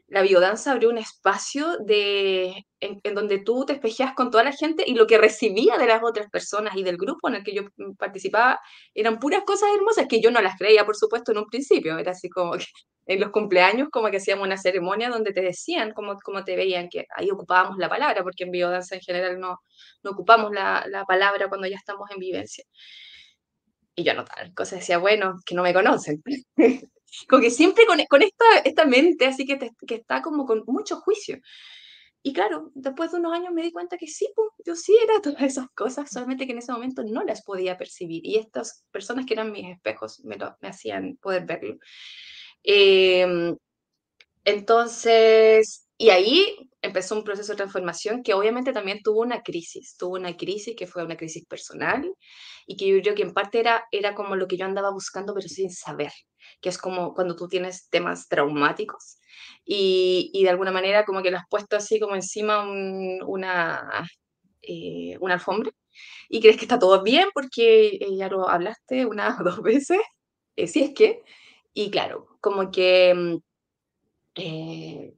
la 0.10 0.24
biodanza 0.24 0.72
abrió 0.72 0.90
un 0.90 0.98
espacio 0.98 1.78
de, 1.78 2.66
en, 2.80 3.00
donde 3.14 3.40
tú 3.40 3.66
te 3.66 3.74
espejeas 3.74 4.14
con 4.16 4.32
toda 4.32 4.44
la 4.44 4.52
gente 4.52 4.84
y 4.86 4.96
lo 4.96 5.06
que 5.06 5.20
recibía 5.20 5.78
de 5.78 5.86
las 5.86 6.02
otras 6.04 6.30
personas 6.30 6.76
y 6.76 6.84
del 6.84 6.98
grupo 6.98 7.30
en 7.30 7.36
el 7.36 7.44
que 7.44 7.54
yo 7.54 7.64
participaba 7.98 8.60
eran 8.96 9.20
puras 9.20 9.44
cosas 9.46 9.70
hermosas 9.76 10.08
que 10.10 10.20
yo 10.22 10.32
no 10.32 10.42
las 10.42 10.58
creía, 10.58 10.86
por 10.86 10.96
supuesto, 10.96 11.32
en 11.32 11.40
un 11.40 11.46
principio. 11.46 11.98
Era 12.00 12.12
así 12.12 12.28
como 12.30 12.54
que 12.54 12.66
en 13.06 13.20
los 13.20 13.30
cumpleaños 13.32 13.90
como 13.92 14.10
que 14.10 14.18
hacíamos 14.18 14.46
una 14.46 14.58
ceremonia 14.58 15.10
donde 15.10 15.32
te 15.32 15.42
decían 15.42 15.94
cómo, 15.94 16.18
cómo 16.24 16.44
te 16.44 16.56
veían, 16.56 16.90
que 16.90 17.06
ahí 17.16 17.30
ocupábamos 17.30 17.78
la 17.78 17.90
palabra, 17.90 18.24
porque 18.24 18.44
en 18.46 18.52
biodanza 18.52 18.96
en 18.96 19.02
general 19.02 19.40
no, 19.40 19.60
no 20.04 20.12
ocupamos 20.12 20.52
la, 20.52 20.86
la 20.88 21.06
palabra 21.06 21.50
cuando 21.50 21.68
ya 21.68 21.78
estamos 21.78 22.10
en 22.12 22.20
vivencia. 22.20 22.64
Y 23.96 24.04
yo 24.04 24.12
anotaba 24.14 24.42
cosas, 24.56 24.80
decía, 24.80 24.98
bueno, 24.98 25.36
que 25.46 25.56
no 25.56 25.64
me 25.64 25.74
conocen. 25.74 26.24
como 27.28 27.42
que 27.42 27.52
siempre 27.52 27.86
con, 27.86 28.00
con 28.10 28.22
esta, 28.22 28.46
esta 28.64 28.86
mente 28.86 29.26
así 29.26 29.46
que, 29.46 29.58
que 29.88 29.96
está 29.96 30.22
como 30.22 30.46
con 30.46 30.64
mucho 30.68 30.98
juicio. 30.98 31.40
Y 32.22 32.34
claro, 32.34 32.72
después 32.76 33.12
de 33.12 33.18
unos 33.18 33.34
años 33.34 33.54
me 33.54 33.62
di 33.62 33.72
cuenta 33.72 33.98
que 33.98 34.08
sí, 34.08 34.30
pues, 34.36 34.50
yo 34.66 34.76
sí 34.76 34.98
era 35.04 35.22
todas 35.22 35.42
esas 35.44 35.70
cosas, 35.72 36.10
solamente 36.12 36.46
que 36.46 36.52
en 36.52 36.60
ese 36.60 36.72
momento 36.72 37.04
no 37.04 37.24
las 37.24 37.44
podía 37.44 37.78
percibir. 37.78 38.26
Y 38.26 38.38
estas 38.38 38.84
personas 38.92 39.26
que 39.26 39.34
eran 39.34 39.52
mis 39.52 39.70
espejos 39.70 40.24
me, 40.26 40.38
lo, 40.38 40.56
me 40.62 40.70
hacían 40.70 41.18
poder 41.22 41.46
verlo. 41.46 41.78
Eh, 42.64 43.56
entonces, 44.46 45.88
y 46.00 46.12
ahí 46.12 46.58
empezó 46.82 47.16
un 47.16 47.26
proceso 47.26 47.54
de 47.54 47.58
transformación 47.58 48.24
que 48.24 48.34
obviamente 48.34 48.74
también 48.74 49.02
tuvo 49.04 49.22
una 49.22 49.44
crisis, 49.44 49.98
tuvo 49.98 50.16
una 50.16 50.38
crisis 50.38 50.76
que 50.78 50.88
fue 50.88 51.04
una 51.04 51.18
crisis 51.18 51.46
personal 51.46 52.10
y 52.66 52.78
que 52.78 52.88
yo 52.88 53.02
creo 53.02 53.16
que 53.16 53.24
en 53.24 53.34
parte 53.34 53.60
era, 53.60 53.84
era 53.92 54.16
como 54.16 54.36
lo 54.38 54.48
que 54.48 54.58
yo 54.58 54.66
andaba 54.66 54.92
buscando 54.92 55.34
pero 55.36 55.48
sin 55.50 55.72
saber, 55.72 56.12
que 56.62 56.70
es 56.70 56.78
como 56.78 57.14
cuando 57.14 57.36
tú 57.36 57.50
tienes 57.50 57.90
temas 57.90 58.30
traumáticos 58.30 59.18
y, 59.66 60.32
y 60.34 60.44
de 60.44 60.50
alguna 60.52 60.72
manera 60.72 61.06
como 61.06 61.22
que 61.22 61.32
lo 61.32 61.38
has 61.38 61.46
puesto 61.50 61.76
así 61.78 62.00
como 62.00 62.16
encima 62.16 62.64
un, 62.64 63.22
una, 63.28 64.08
eh, 64.64 65.18
una 65.22 65.36
alfombra 65.36 65.72
y 66.30 66.42
crees 66.42 66.58
que 66.58 66.66
está 66.66 66.80
todo 66.80 67.04
bien 67.04 67.30
porque 67.34 67.88
eh, 68.02 68.16
ya 68.18 68.30
lo 68.30 68.50
hablaste 68.50 69.06
una 69.06 69.38
o 69.40 69.44
dos 69.44 69.62
veces, 69.64 70.00
eh, 70.56 70.68
si 70.68 70.84
es 70.84 70.92
que, 70.94 71.24
y 71.74 71.92
claro, 71.92 72.28
como 72.42 72.72
que 72.72 73.14
mm, 73.16 73.38
eh, 74.36 75.14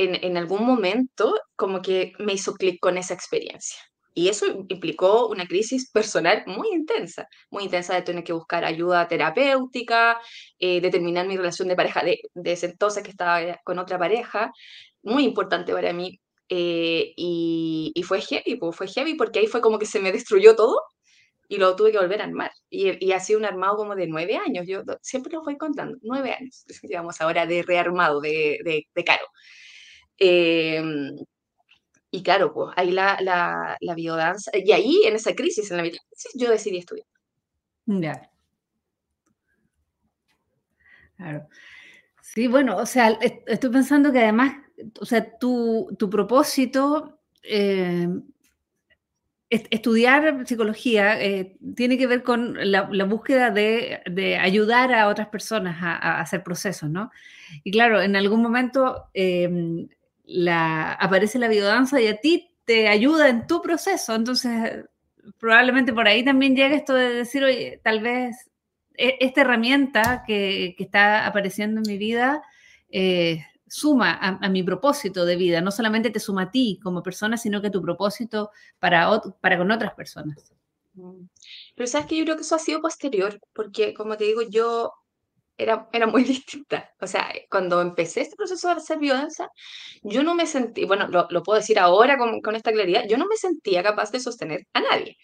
en, 0.00 0.24
en, 0.24 0.36
algún 0.36 0.64
momento 0.64 1.34
como 1.56 1.82
que 1.82 2.12
me 2.18 2.32
hizo 2.32 2.54
clic 2.54 2.78
con 2.80 2.96
esa 2.98 3.14
experiencia. 3.14 3.78
Y 4.14 4.28
eso 4.28 4.46
implicó 4.68 5.28
una 5.28 5.46
crisis 5.46 5.90
personal 5.90 6.42
muy 6.46 6.68
intensa, 6.72 7.28
muy 7.50 7.64
intensa 7.64 7.94
de 7.94 8.02
tener 8.02 8.24
que 8.24 8.32
buscar 8.32 8.64
ayuda 8.64 9.06
terapéutica, 9.08 10.18
eh, 10.58 10.80
mi 11.26 11.36
relación 11.36 11.68
de 11.68 11.76
pareja 11.76 12.02
de, 12.02 12.20
de, 12.34 12.52
ese 12.52 12.66
entonces 12.66 13.02
que 13.04 13.10
estaba 13.10 13.40
con 13.64 13.78
otra 13.78 13.98
pareja, 13.98 14.50
muy 15.02 15.24
importante 15.24 15.72
para 15.72 15.92
mí. 15.92 16.20
Eh, 16.48 17.12
y, 17.16 17.92
y, 17.94 18.02
fue 18.02 18.20
heavy, 18.20 18.56
pues, 18.56 18.76
fue 18.76 18.88
heavy 18.88 19.14
porque 19.14 19.38
ahí 19.38 19.46
fue 19.46 19.60
como 19.60 19.78
que 19.78 19.86
se 19.86 20.00
me 20.00 20.10
destruyó 20.12 20.56
todo 20.56 20.80
y 21.48 21.58
lo 21.58 21.76
tuve 21.76 21.92
que 21.92 21.98
volver 21.98 22.20
a 22.22 22.24
armar. 22.24 22.52
Y, 22.70 23.04
y 23.04 23.12
ha 23.12 23.20
sido 23.20 23.38
un 23.38 23.44
armado 23.44 23.76
como 23.76 23.94
de 23.96 24.06
nueve 24.08 24.36
años, 24.36 24.66
yo 24.68 24.82
siempre 25.02 25.32
lo 25.32 25.42
voy 25.42 25.56
contando, 25.58 25.96
nueve 26.02 26.32
años, 26.32 26.64
digamos 26.82 27.20
ahora 27.20 27.46
de 27.46 27.62
rearmado, 27.62 28.20
de, 28.20 28.58
de, 28.64 28.86
de 28.94 29.04
caro. 29.04 29.26
Eh, 30.20 30.82
y 32.12 32.22
claro, 32.22 32.52
pues 32.52 32.72
ahí 32.76 32.90
la, 32.90 33.18
la, 33.20 33.76
la, 33.80 33.94
biodanza, 33.94 34.50
y 34.54 34.72
ahí 34.72 35.02
en 35.04 35.14
esa 35.14 35.34
crisis, 35.34 35.70
en 35.70 35.76
la 35.78 35.82
crisis, 35.84 36.02
yo 36.34 36.50
decidí 36.50 36.78
estudiar. 36.78 37.06
Claro. 41.16 41.48
Sí, 42.20 42.46
bueno, 42.46 42.76
o 42.76 42.86
sea, 42.86 43.18
estoy 43.46 43.70
pensando 43.70 44.12
que 44.12 44.20
además, 44.20 44.54
o 45.00 45.04
sea, 45.04 45.38
tu, 45.38 45.94
tu 45.98 46.08
propósito 46.08 47.20
eh, 47.42 48.08
estudiar 49.50 50.46
psicología 50.46 51.20
eh, 51.20 51.56
tiene 51.74 51.98
que 51.98 52.06
ver 52.06 52.22
con 52.22 52.56
la, 52.70 52.82
búsqueda 53.04 53.50
de, 53.50 54.38
ayudar 54.40 54.92
a 54.92 55.08
otras 55.08 55.28
personas 55.28 55.78
a, 55.80 56.20
hacer 56.20 56.44
procesos, 56.44 56.88
¿no? 56.88 57.10
Y 57.64 57.72
claro, 57.72 58.00
en 58.00 58.14
algún 58.14 58.42
momento 58.42 59.08
eh, 59.12 59.88
la, 60.30 60.92
aparece 60.92 61.38
la 61.38 61.48
biodanza 61.48 62.00
y 62.00 62.06
a 62.06 62.20
ti 62.20 62.50
te 62.64 62.88
ayuda 62.88 63.28
en 63.28 63.46
tu 63.46 63.60
proceso, 63.60 64.14
entonces 64.14 64.84
probablemente 65.38 65.92
por 65.92 66.06
ahí 66.06 66.24
también 66.24 66.54
llega 66.54 66.76
esto 66.76 66.94
de 66.94 67.10
decir, 67.10 67.42
oye, 67.44 67.80
tal 67.82 68.00
vez 68.00 68.50
e, 68.96 69.16
esta 69.20 69.40
herramienta 69.42 70.22
que, 70.26 70.76
está 70.78 71.26
apareciendo 71.26 71.80
en 71.80 71.90
mi 71.90 71.98
vida 71.98 72.42
eh, 72.90 73.44
suma 73.66 74.12
a, 74.12 74.38
a, 74.44 74.48
mi 74.48 74.62
propósito 74.62 75.24
de 75.24 75.36
vida, 75.36 75.60
no 75.60 75.70
solamente 75.70 76.10
te 76.10 76.20
suma 76.20 76.42
a 76.42 76.50
ti 76.50 76.78
como 76.82 77.02
persona, 77.02 77.36
sino 77.36 77.60
que 77.60 77.70
tu 77.70 77.82
propósito 77.82 78.50
para, 78.78 79.20
para 79.40 79.58
con 79.58 79.70
otras 79.70 79.94
personas. 79.94 80.52
Mm. 80.94 81.28
Pero 81.74 81.86
sabes 81.86 82.06
que 82.06 82.16
yo 82.16 82.24
creo 82.24 82.36
que 82.36 82.42
eso 82.42 82.54
ha 82.54 82.58
sido 82.58 82.80
posterior, 82.80 83.40
porque 83.52 83.94
como 83.94 84.16
te 84.16 84.24
digo, 84.24 84.42
yo 84.42 84.92
era, 85.62 85.88
era 85.92 86.06
muy 86.06 86.24
distinta. 86.24 86.90
O 87.00 87.06
sea, 87.06 87.32
cuando 87.50 87.80
empecé 87.80 88.22
este 88.22 88.36
proceso 88.36 88.68
de 88.68 88.74
hacer 88.74 88.98
biodanza, 88.98 89.48
yo 90.02 90.22
no 90.22 90.34
me 90.34 90.46
sentí, 90.46 90.84
bueno, 90.84 91.08
lo, 91.08 91.26
lo 91.30 91.42
puedo 91.42 91.58
decir 91.58 91.78
ahora 91.78 92.18
con, 92.18 92.40
con, 92.40 92.56
esta 92.56 92.72
claridad, 92.72 93.04
yo 93.08 93.18
no 93.18 93.26
me 93.26 93.36
sentía 93.36 93.82
capaz 93.82 94.10
de 94.12 94.20
sostener 94.20 94.66
a 94.74 94.80
nadie, 94.80 95.16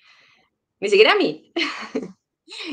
ni 0.81 0.89
siquiera 0.89 1.13
a 1.13 1.17
mí. 1.17 1.53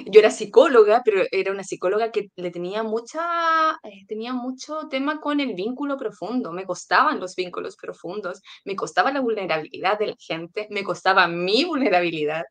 yo 0.05 0.20
era 0.20 0.29
psicóloga, 0.32 1.01
pero 1.03 1.24
era 1.32 1.51
una 1.51 1.63
psicóloga 1.63 2.12
que 2.12 2.29
le 2.36 2.51
tenía 2.51 2.84
mucha, 2.84 3.79
eh, 3.84 4.05
tenía 4.08 4.34
mucho 4.34 4.88
tema 4.89 5.20
con 5.20 5.39
el 5.39 5.53
vínculo 5.55 5.98
profundo. 5.98 6.51
Me 6.51 6.65
costaban 6.65 7.20
los 7.20 7.36
vínculos 7.36 7.75
profundos, 7.77 8.41
me 8.65 8.75
costaba 8.75 9.12
la 9.12 9.22
vulnerabilidad 9.22 9.98
de 10.00 10.08
la 10.08 10.15
gente, 10.20 10.67
me 10.70 10.84
costaba 10.84 11.27
mi 11.27 11.63
vulnerabilidad. 11.65 12.43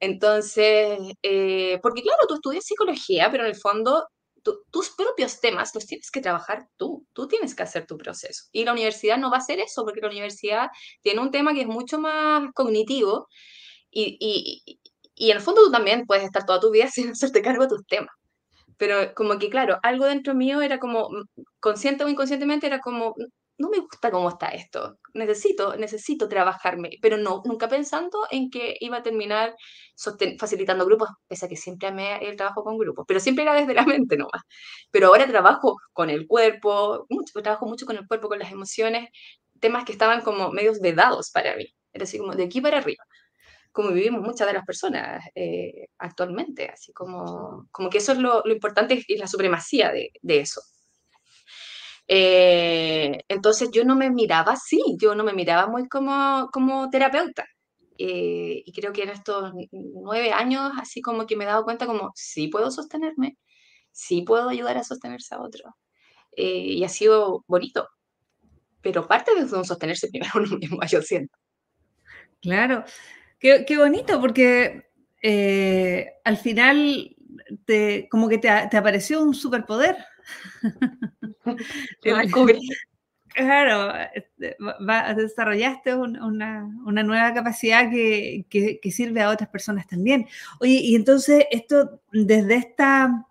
Entonces, 0.00 0.98
eh, 1.22 1.78
porque 1.82 2.02
claro, 2.02 2.26
tú 2.26 2.34
estudias 2.34 2.64
psicología, 2.64 3.30
pero 3.30 3.44
en 3.44 3.50
el 3.50 3.56
fondo 3.56 4.08
tus 4.42 4.90
propios 4.90 5.40
temas 5.40 5.74
los 5.74 5.86
tienes 5.86 6.10
que 6.10 6.20
trabajar 6.20 6.68
tú, 6.76 7.06
tú 7.12 7.28
tienes 7.28 7.54
que 7.54 7.62
hacer 7.62 7.86
tu 7.86 7.96
proceso. 7.96 8.44
Y 8.52 8.64
la 8.64 8.72
universidad 8.72 9.18
no 9.18 9.30
va 9.30 9.36
a 9.36 9.40
hacer 9.40 9.60
eso, 9.60 9.84
porque 9.84 10.00
la 10.00 10.08
universidad 10.08 10.68
tiene 11.02 11.20
un 11.20 11.30
tema 11.30 11.54
que 11.54 11.62
es 11.62 11.66
mucho 11.66 11.98
más 11.98 12.50
cognitivo 12.54 13.28
y, 13.90 14.16
y, 14.20 14.80
y 15.14 15.30
en 15.30 15.36
el 15.36 15.42
fondo 15.42 15.62
tú 15.62 15.70
también 15.70 16.06
puedes 16.06 16.24
estar 16.24 16.46
toda 16.46 16.60
tu 16.60 16.70
vida 16.70 16.88
sin 16.90 17.10
hacerte 17.10 17.42
cargo 17.42 17.64
de 17.64 17.68
tus 17.68 17.86
temas. 17.86 18.14
Pero 18.78 19.14
como 19.14 19.38
que, 19.38 19.50
claro, 19.50 19.78
algo 19.82 20.06
dentro 20.06 20.34
mío 20.34 20.62
era 20.62 20.78
como, 20.78 21.10
consciente 21.60 22.02
o 22.04 22.08
inconscientemente, 22.08 22.66
era 22.66 22.80
como, 22.80 23.14
no 23.60 23.68
me 23.70 23.78
gusta 23.80 24.10
cómo 24.10 24.28
está 24.30 24.48
esto, 24.48 24.98
necesito, 25.14 25.76
necesito 25.76 26.28
trabajarme, 26.28 26.90
pero 27.02 27.16
no, 27.18 27.42
nunca 27.44 27.68
pensando 27.68 28.18
en 28.30 28.50
que 28.50 28.76
iba 28.80 28.98
a 28.98 29.02
terminar 29.02 29.54
facilitando 30.38 30.86
grupos, 30.86 31.10
pese 31.28 31.46
a 31.46 31.48
que 31.48 31.56
siempre 31.56 31.88
amé 31.88 32.18
el 32.26 32.36
trabajo 32.36 32.64
con 32.64 32.78
grupos, 32.78 33.04
pero 33.06 33.20
siempre 33.20 33.44
era 33.44 33.54
desde 33.54 33.74
la 33.74 33.84
mente 33.84 34.16
nomás. 34.16 34.42
Pero 34.90 35.08
ahora 35.08 35.26
trabajo 35.28 35.76
con 35.92 36.10
el 36.10 36.26
cuerpo, 36.26 37.06
mucho, 37.10 37.40
trabajo 37.42 37.66
mucho 37.66 37.86
con 37.86 37.96
el 37.96 38.06
cuerpo, 38.08 38.28
con 38.28 38.38
las 38.38 38.50
emociones, 38.52 39.08
temas 39.60 39.84
que 39.84 39.92
estaban 39.92 40.22
como 40.22 40.50
medios 40.52 40.80
vedados 40.80 41.30
para 41.30 41.54
mí, 41.56 41.66
era 41.92 42.04
así 42.04 42.18
como 42.18 42.34
de 42.34 42.44
aquí 42.44 42.60
para 42.60 42.78
arriba 42.78 43.04
como 43.72 43.90
vivimos 43.92 44.22
muchas 44.22 44.46
de 44.48 44.54
las 44.54 44.64
personas 44.66 45.24
eh, 45.34 45.86
actualmente, 45.98 46.68
así 46.68 46.92
como, 46.92 47.68
como 47.70 47.90
que 47.90 47.98
eso 47.98 48.12
es 48.12 48.18
lo, 48.18 48.42
lo 48.44 48.52
importante 48.52 49.04
y 49.06 49.16
la 49.16 49.28
supremacía 49.28 49.92
de, 49.92 50.10
de 50.22 50.40
eso. 50.40 50.60
Eh, 52.12 53.20
entonces 53.28 53.70
yo 53.72 53.84
no 53.84 53.94
me 53.94 54.10
miraba 54.10 54.52
así, 54.52 54.82
yo 55.00 55.14
no 55.14 55.22
me 55.22 55.32
miraba 55.32 55.68
muy 55.68 55.88
como, 55.88 56.48
como 56.52 56.90
terapeuta. 56.90 57.44
Eh, 57.98 58.62
y 58.64 58.72
creo 58.72 58.92
que 58.92 59.04
en 59.04 59.10
estos 59.10 59.52
nueve 59.72 60.32
años, 60.32 60.72
así 60.78 61.00
como 61.02 61.26
que 61.26 61.36
me 61.36 61.44
he 61.44 61.46
dado 61.46 61.64
cuenta 61.64 61.86
como, 61.86 62.10
sí 62.14 62.48
puedo 62.48 62.70
sostenerme, 62.70 63.36
sí 63.92 64.22
puedo 64.22 64.48
ayudar 64.48 64.76
a 64.78 64.84
sostenerse 64.84 65.34
a 65.34 65.40
otro. 65.42 65.76
y 66.36 66.82
ha 66.84 66.88
sido 66.88 67.44
bonito, 67.48 67.88
pero 68.82 69.06
parte 69.06 69.34
de 69.34 69.42
un 69.42 69.64
sostenerse 69.64 70.08
primero 70.08 70.32
uno 70.36 70.58
mismo, 70.58 70.80
yo 70.88 71.02
siento. 71.02 71.36
Claro, 72.40 72.84
Qué, 73.40 73.64
bonito, 73.78 74.20
porque 74.20 74.90
eh, 75.22 76.12
al 76.24 76.36
final 76.36 77.16
te, 77.64 78.06
como 78.10 78.28
que 78.28 78.36
te, 78.36 78.50
apareció 78.50 79.22
un 79.22 79.34
superpoder. 79.34 79.96
Claro, 83.32 83.92
este, 84.12 84.56
desarrollaste 85.16 85.94
una, 85.94 86.68
nueva 86.84 87.32
capacidad 87.32 87.88
que, 87.88 88.80
sirve 88.90 89.22
a 89.22 89.30
otras 89.30 89.48
personas 89.48 89.86
también. 89.86 90.26
Oye, 90.58 90.80
y 90.82 90.96
entonces 90.96 91.44
esto, 91.50 92.00
desde 92.12 92.56
esta 92.56 93.26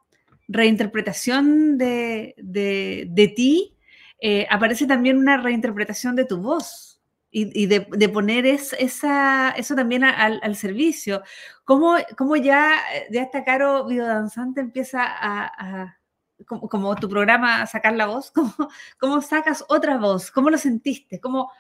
reinterpretación 0.48 1.78
de, 1.78 3.34
ti, 3.36 3.76
eh, 4.22 4.48
aparece 4.50 4.88
también 4.88 5.18
una 5.18 5.38
reinterpretación 5.38 6.16
de 6.16 6.26
tu 6.26 6.38
voz 6.38 7.02
y, 7.32 7.68
de, 7.68 8.10
poner 8.10 8.46
esa, 8.46 9.52
eso 9.52 9.76
también 9.76 10.04
al, 10.04 10.56
servicio. 10.56 11.22
¿Cómo, 11.66 11.98
¿Cómo, 12.18 12.36
ya, 12.36 12.72
ya 13.12 13.24
esta 13.24 13.44
Caro 13.44 13.86
Biodanzante 13.86 14.62
empieza 14.62 15.04
a, 15.04 15.99
como, 16.46 16.96
tu 16.96 17.10
programa, 17.10 17.66
sacar 17.68 17.96
la 17.96 18.08
voz? 18.08 18.32
¿Cómo, 18.36 18.54
¿Cómo, 19.00 19.22
sacas 19.22 19.64
otra 19.68 19.98
voz? 19.98 20.32
¿Cómo 20.32 20.50
lo 20.50 20.58
sentiste? 20.58 21.20
¿Cómo, 21.20 21.52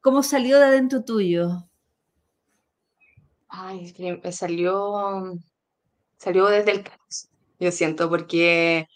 cómo 0.00 0.22
salió 0.22 0.58
de 0.58 0.66
adentro 0.66 1.04
tuyo? 1.04 1.68
Ay, 3.48 3.94
salió, 4.30 5.38
salió 6.18 6.46
desde 6.46 6.72
el 6.72 6.82
caos, 6.82 7.28
yo 7.58 7.70
siento, 7.70 8.08
porque 8.08 8.88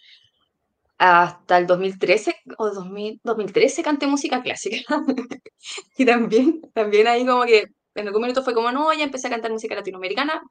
hasta 0.98 1.56
el 1.56 1.66
2013 1.66 2.36
o 2.58 2.70
2013 2.70 3.82
canté 3.82 4.06
música 4.06 4.42
clásica. 4.42 4.76
y 5.96 6.04
también, 6.04 6.60
también 6.74 7.06
ahí 7.06 7.24
como 7.24 7.44
que 7.44 7.68
en 7.94 8.06
algún 8.06 8.20
momento 8.20 8.42
fue 8.42 8.54
como, 8.54 8.70
no, 8.70 8.92
ya 8.92 9.04
empecé 9.04 9.28
a 9.28 9.30
cantar 9.30 9.50
música 9.50 9.74
latinoamericana, 9.74 10.42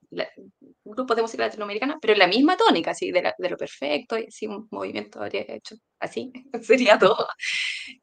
grupos 0.89 1.15
de 1.15 1.21
música 1.21 1.45
latinoamericana, 1.45 1.97
pero 2.02 2.13
en 2.13 2.19
la 2.19 2.28
misma 2.28 2.58
tónica, 2.58 2.91
así, 2.91 3.12
de, 3.12 3.34
lo 3.38 3.58
perfecto, 3.58 4.17
y 4.17 4.25
así 4.25 4.47
un 4.47 4.67
movimiento 4.71 5.21
habría 5.21 5.45
hecho 5.47 5.75
así, 5.99 6.32
sería 6.62 6.97
todo. 6.99 7.28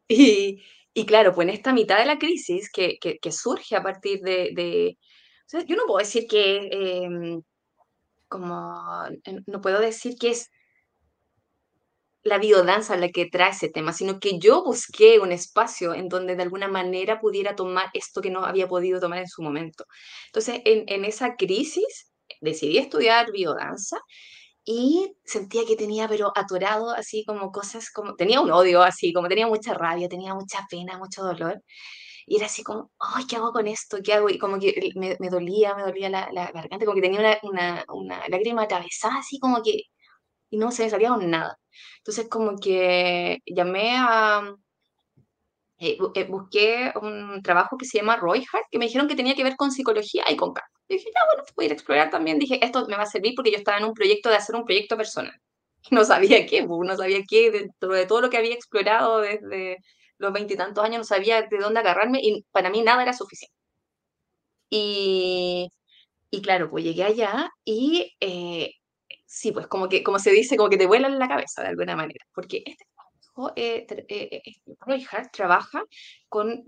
Y, 0.08 0.62
y, 0.94 1.06
claro, 1.06 1.34
pues 1.34 1.48
en 1.48 1.54
esta 1.54 1.72
mitad 1.72 1.98
de 1.98 2.06
la 2.06 2.18
crisis 2.18 2.70
que, 2.70 2.98
que, 3.00 3.32
surge 3.32 3.76
a 3.76 3.82
partir 3.82 4.20
de... 4.20 4.50
de 4.54 4.98
o 5.46 5.48
sea, 5.48 5.64
yo 5.64 5.76
no 5.76 5.84
puedo 5.86 5.98
decir 5.98 6.26
que... 6.28 6.68
Em, 6.72 7.42
como, 8.28 9.04
no 9.46 9.60
puedo 9.60 9.80
decir 9.80 10.16
que 10.18 10.30
es 10.30 10.50
la 12.26 12.38
biodanza 12.38 12.96
la 12.96 13.08
que 13.10 13.26
trae 13.26 13.50
ese 13.50 13.68
tema, 13.68 13.92
sino 13.92 14.18
que 14.20 14.38
yo 14.38 14.64
busqué 14.64 15.18
un 15.20 15.32
espacio 15.32 15.94
en 15.94 16.08
donde 16.08 16.36
de 16.36 16.42
alguna 16.42 16.68
manera 16.68 17.20
pudiera 17.20 17.54
tomar 17.56 17.88
esto 17.94 18.20
que 18.20 18.30
no 18.30 18.44
había 18.44 18.68
podido 18.68 19.00
tomar 19.00 19.20
en 19.20 19.28
su 19.28 19.42
momento. 19.42 19.84
Entonces, 20.26 20.60
en, 20.64 21.04
esa 21.04 21.36
crisis, 21.36 22.12
decidí 22.40 22.78
estudiar 22.78 23.32
biodanza 23.32 23.98
y 24.64 25.14
sentía 25.24 25.62
que 25.66 25.76
tenía, 25.76 26.08
pero 26.08 26.32
atorado, 26.34 26.90
así 26.90 27.24
como 27.24 27.52
cosas, 27.52 27.90
como 27.90 28.16
tenía 28.16 28.40
un 28.40 28.50
odio, 28.50 28.82
así 28.82 29.12
como 29.12 29.28
tenía 29.28 29.46
mucha 29.46 29.74
rabia, 29.74 30.08
tenía 30.08 30.34
mucha 30.34 30.66
pena, 30.70 30.98
mucho 30.98 31.22
dolor. 31.22 31.62
Y 32.26 32.36
era 32.36 32.46
así 32.46 32.64
como, 32.64 32.90
ay, 32.98 33.26
¿qué 33.28 33.36
hago 33.36 33.52
con 33.52 33.68
esto? 33.68 33.98
¿Qué 34.04 34.14
hago? 34.14 34.28
Y 34.30 34.38
como 34.38 34.58
que 34.58 34.90
me, 34.96 35.16
dolía, 35.30 35.76
me 35.76 35.82
dolía 35.84 36.08
la, 36.10 36.28
la, 36.32 36.50
garganta, 36.52 36.84
como 36.84 36.96
que 36.96 37.02
tenía 37.02 37.20
una, 37.20 37.38
una, 37.44 37.84
una 37.88 38.28
lágrima 38.28 38.62
atravesada, 38.64 39.18
así 39.18 39.38
como 39.38 39.62
que, 39.62 39.82
y 40.50 40.58
no 40.58 40.72
se 40.72 40.84
me 40.84 40.90
salía 40.90 41.10
con 41.10 41.30
nada. 41.30 41.58
Entonces, 41.98 42.28
como 42.28 42.56
que 42.58 43.38
llamé 43.46 43.96
a... 43.96 44.54
Eh, 45.78 45.98
eh, 46.14 46.24
busqué 46.24 46.92
un 47.02 47.42
trabajo 47.42 47.76
que 47.76 47.84
se 47.84 47.98
llama 47.98 48.16
Roy 48.16 48.44
Hart, 48.52 48.64
que 48.70 48.78
me 48.78 48.86
dijeron 48.86 49.08
que 49.08 49.14
tenía 49.14 49.34
que 49.34 49.44
ver 49.44 49.56
con 49.56 49.70
psicología 49.70 50.24
y 50.28 50.36
con 50.36 50.54
canto. 50.54 50.70
Y 50.88 50.94
dije, 50.94 51.10
ya, 51.14 51.20
bueno, 51.26 51.44
voy 51.54 51.64
a 51.64 51.66
ir 51.66 51.72
a 51.72 51.74
explorar 51.74 52.10
también. 52.10 52.38
Dije, 52.38 52.64
esto 52.64 52.86
me 52.88 52.96
va 52.96 53.02
a 53.02 53.06
servir 53.06 53.34
porque 53.36 53.50
yo 53.50 53.58
estaba 53.58 53.78
en 53.78 53.84
un 53.84 53.94
proyecto 53.94 54.30
de 54.30 54.36
hacer 54.36 54.56
un 54.56 54.64
proyecto 54.64 54.96
personal. 54.96 55.34
No 55.90 56.04
sabía 56.04 56.46
qué, 56.46 56.62
no 56.66 56.96
sabía 56.96 57.20
qué, 57.28 57.50
dentro 57.52 57.92
de 57.92 58.06
todo 58.06 58.20
lo 58.20 58.30
que 58.30 58.36
había 58.38 58.54
explorado 58.54 59.20
desde 59.20 59.76
los 60.18 60.32
veintitantos 60.32 60.84
años, 60.84 60.98
no 60.98 61.04
sabía 61.04 61.42
de 61.42 61.58
dónde 61.58 61.80
agarrarme 61.80 62.18
y 62.22 62.44
para 62.50 62.70
mí 62.70 62.82
nada 62.82 63.02
era 63.02 63.12
suficiente. 63.12 63.54
Y, 64.70 65.68
y 66.30 66.42
claro, 66.42 66.70
pues 66.70 66.84
llegué 66.84 67.04
allá 67.04 67.50
y 67.64 68.14
eh, 68.20 68.72
sí, 69.26 69.52
pues 69.52 69.66
como 69.68 69.88
que, 69.88 70.02
como 70.02 70.18
se 70.18 70.30
dice, 70.32 70.56
como 70.56 70.70
que 70.70 70.78
te 70.78 70.86
vuelan 70.86 71.18
la 71.18 71.28
cabeza 71.28 71.62
de 71.62 71.68
alguna 71.68 71.96
manera, 71.96 72.24
porque 72.34 72.62
este 72.66 72.84
trabajo, 73.36 73.52
eh, 73.56 73.86
eh, 74.08 74.42
eh 74.44 74.52
Roy 74.80 75.06
Hart 75.10 75.32
trabaja 75.32 75.82
con, 76.28 76.64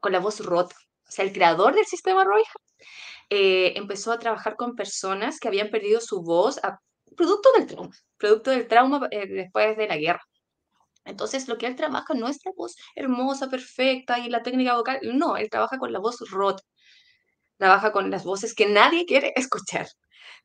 con 0.00 0.12
la 0.12 0.20
voz 0.20 0.40
rota. 0.40 0.76
O 1.06 1.10
sea, 1.10 1.24
el 1.24 1.32
creador 1.32 1.74
del 1.74 1.86
sistema 1.86 2.24
Roy 2.24 2.42
eh, 3.30 3.72
empezó 3.76 4.12
a 4.12 4.18
trabajar 4.18 4.56
con 4.56 4.74
personas 4.74 5.38
que 5.38 5.48
habían 5.48 5.70
perdido 5.70 6.00
su 6.00 6.22
voz 6.22 6.60
producto 7.16 7.50
del 7.56 7.66
trauma, 7.66 7.94
producto 8.16 8.50
del 8.50 8.66
trauma 8.68 9.08
después 9.10 9.76
de 9.76 9.88
la 9.88 9.96
guerra. 9.96 10.22
Entonces, 11.04 11.48
lo 11.48 11.58
que 11.58 11.66
él 11.66 11.76
trabaja 11.76 12.14
no 12.14 12.28
es 12.28 12.38
la 12.44 12.52
voz 12.56 12.76
hermosa, 12.96 13.48
perfecta 13.50 14.18
y 14.18 14.30
la 14.30 14.42
técnica 14.42 14.76
vocal, 14.76 15.00
no, 15.02 15.36
él 15.36 15.50
trabaja 15.50 15.78
con 15.78 15.92
la 15.92 15.98
voz 15.98 16.18
rota, 16.30 16.62
trabaja 17.58 17.92
con 17.92 18.10
las 18.10 18.24
voces 18.24 18.54
que 18.54 18.66
nadie 18.66 19.06
quiere 19.06 19.32
escuchar 19.36 19.86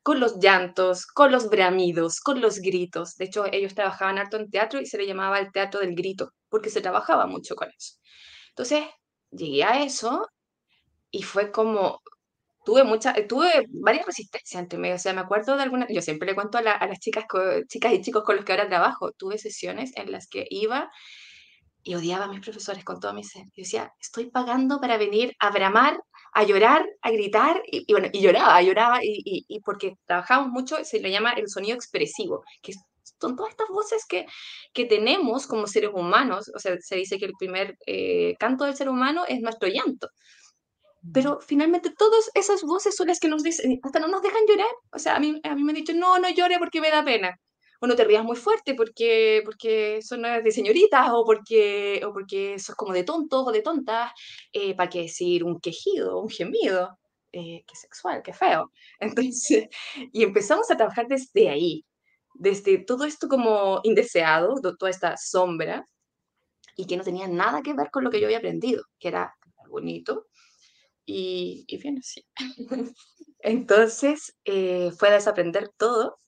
con 0.02 0.20
los 0.20 0.38
llantos, 0.38 1.06
con 1.06 1.32
los 1.32 1.48
bramidos, 1.50 2.20
con 2.20 2.40
los 2.40 2.58
gritos. 2.60 3.16
De 3.16 3.26
hecho, 3.26 3.44
ellos 3.52 3.74
trabajaban 3.74 4.18
harto 4.18 4.36
en 4.36 4.50
teatro 4.50 4.80
y 4.80 4.86
se 4.86 4.98
le 4.98 5.06
llamaba 5.06 5.38
el 5.38 5.52
teatro 5.52 5.80
del 5.80 5.94
grito, 5.94 6.32
porque 6.48 6.70
se 6.70 6.80
trabajaba 6.80 7.26
mucho 7.26 7.54
con 7.54 7.68
eso. 7.70 7.96
Entonces, 8.50 8.84
llegué 9.30 9.64
a 9.64 9.82
eso 9.84 10.28
y 11.10 11.22
fue 11.22 11.52
como, 11.52 12.00
tuve 12.64 12.84
mucha, 12.84 13.14
tuve 13.26 13.66
varias 13.70 14.06
resistencias 14.06 14.62
entre 14.62 14.78
medio. 14.78 14.96
O 14.96 14.98
sea, 14.98 15.12
me 15.12 15.20
acuerdo 15.20 15.56
de 15.56 15.62
algunas, 15.62 15.88
yo 15.90 16.02
siempre 16.02 16.28
le 16.28 16.34
cuento 16.34 16.58
a, 16.58 16.62
las 16.62 16.98
chicas, 17.00 17.24
chicas 17.68 17.92
y 17.92 18.02
chicos 18.02 18.24
con 18.24 18.36
los 18.36 18.44
que 18.44 18.52
ahora 18.52 18.68
trabajo, 18.68 19.12
tuve 19.12 19.38
sesiones 19.38 19.92
en 19.96 20.12
las 20.12 20.28
que 20.28 20.46
iba 20.50 20.90
y 21.82 21.94
odiaba 21.94 22.26
a 22.26 22.28
mis 22.28 22.40
profesores 22.40 22.84
con 22.84 23.00
todo 23.00 23.14
mi 23.14 23.24
ser. 23.24 23.44
Yo 23.46 23.62
decía, 23.62 23.92
estoy 24.00 24.30
pagando 24.30 24.80
para 24.80 24.98
venir 24.98 25.34
a 25.40 25.50
bramar 25.50 25.98
a 26.32 26.44
llorar, 26.44 26.86
a 27.02 27.10
gritar, 27.10 27.62
y, 27.66 27.90
bueno, 27.92 28.08
y 28.12 28.20
lloraba, 28.22 28.62
lloraba, 28.62 28.98
y, 29.04 29.44
y, 29.48 29.60
porque 29.60 29.94
trabajamos 30.06 30.48
mucho, 30.50 30.84
se 30.84 31.00
le 31.00 31.10
llama 31.10 31.32
el 31.32 31.48
sonido 31.48 31.74
expresivo, 31.76 32.42
que 32.62 32.72
son 33.20 33.36
todas 33.36 33.50
estas 33.50 33.68
voces 33.68 34.04
que, 34.08 34.26
que 34.72 34.84
tenemos 34.86 35.46
como 35.46 35.66
seres 35.66 35.90
humanos, 35.94 36.50
o 36.54 36.58
sea, 36.58 36.76
se 36.80 36.96
dice 36.96 37.18
que 37.18 37.26
el 37.26 37.34
primer 37.38 37.76
eh, 37.86 38.34
canto 38.38 38.64
del 38.64 38.76
ser 38.76 38.88
humano 38.88 39.24
es 39.28 39.40
nuestro 39.40 39.68
llanto. 39.68 40.08
pero 41.12 41.40
finalmente 41.40 41.90
todas 41.96 42.30
esas 42.34 42.62
voces 42.62 42.94
son 42.96 43.08
las 43.08 43.20
que 43.20 43.28
nos 43.28 43.42
dicen, 43.42 43.78
hasta 43.82 44.00
no 44.00 44.08
nos 44.08 44.22
dejan 44.22 44.42
llorar. 44.48 44.70
O 44.92 44.98
sea, 44.98 45.16
a 45.16 45.20
mí, 45.20 45.40
a 45.44 45.54
mí 45.54 45.64
me 45.64 45.72
han 45.72 45.76
dicho, 45.76 45.94
no, 45.94 46.18
no 46.18 46.28
llore 46.30 46.58
porque 46.58 46.80
me 46.80 46.90
da 46.90 47.04
pena. 47.04 47.36
O 47.80 47.86
no 47.86 47.96
te 47.96 48.04
rías 48.04 48.24
muy 48.24 48.36
fuerte 48.36 48.74
porque, 48.74 49.42
porque 49.44 50.00
son 50.02 50.22
de 50.22 50.52
señoritas 50.52 51.08
o 51.12 51.24
porque, 51.24 52.00
o 52.06 52.12
porque 52.12 52.58
sos 52.58 52.74
como 52.76 52.92
de 52.92 53.04
tontos 53.04 53.46
o 53.46 53.52
de 53.52 53.62
tontas. 53.62 54.12
Eh, 54.52 54.74
¿Para 54.76 54.90
qué 54.90 55.02
decir 55.02 55.44
un 55.44 55.60
quejido, 55.60 56.20
un 56.20 56.28
gemido? 56.28 56.98
Eh, 57.32 57.64
qué 57.66 57.76
sexual, 57.76 58.22
qué 58.22 58.32
feo. 58.34 58.70
Entonces, 59.00 59.68
y 60.12 60.22
empezamos 60.24 60.70
a 60.70 60.76
trabajar 60.76 61.06
desde 61.08 61.48
ahí, 61.48 61.84
desde 62.34 62.78
todo 62.78 63.04
esto 63.04 63.28
como 63.28 63.80
indeseado, 63.84 64.54
toda 64.78 64.90
esta 64.90 65.16
sombra, 65.16 65.86
y 66.76 66.86
que 66.86 66.96
no 66.96 67.04
tenía 67.04 67.28
nada 67.28 67.62
que 67.62 67.74
ver 67.74 67.90
con 67.90 68.04
lo 68.04 68.10
que 68.10 68.20
yo 68.20 68.26
había 68.26 68.38
aprendido, 68.38 68.84
que 68.98 69.08
era 69.08 69.34
bonito, 69.68 70.26
y, 71.06 71.64
y 71.68 71.78
bien 71.78 71.98
así. 71.98 72.26
Entonces 73.40 74.36
eh, 74.44 74.92
fue 74.98 75.08
a 75.10 75.12
desaprender 75.14 75.70
todo. 75.78 76.18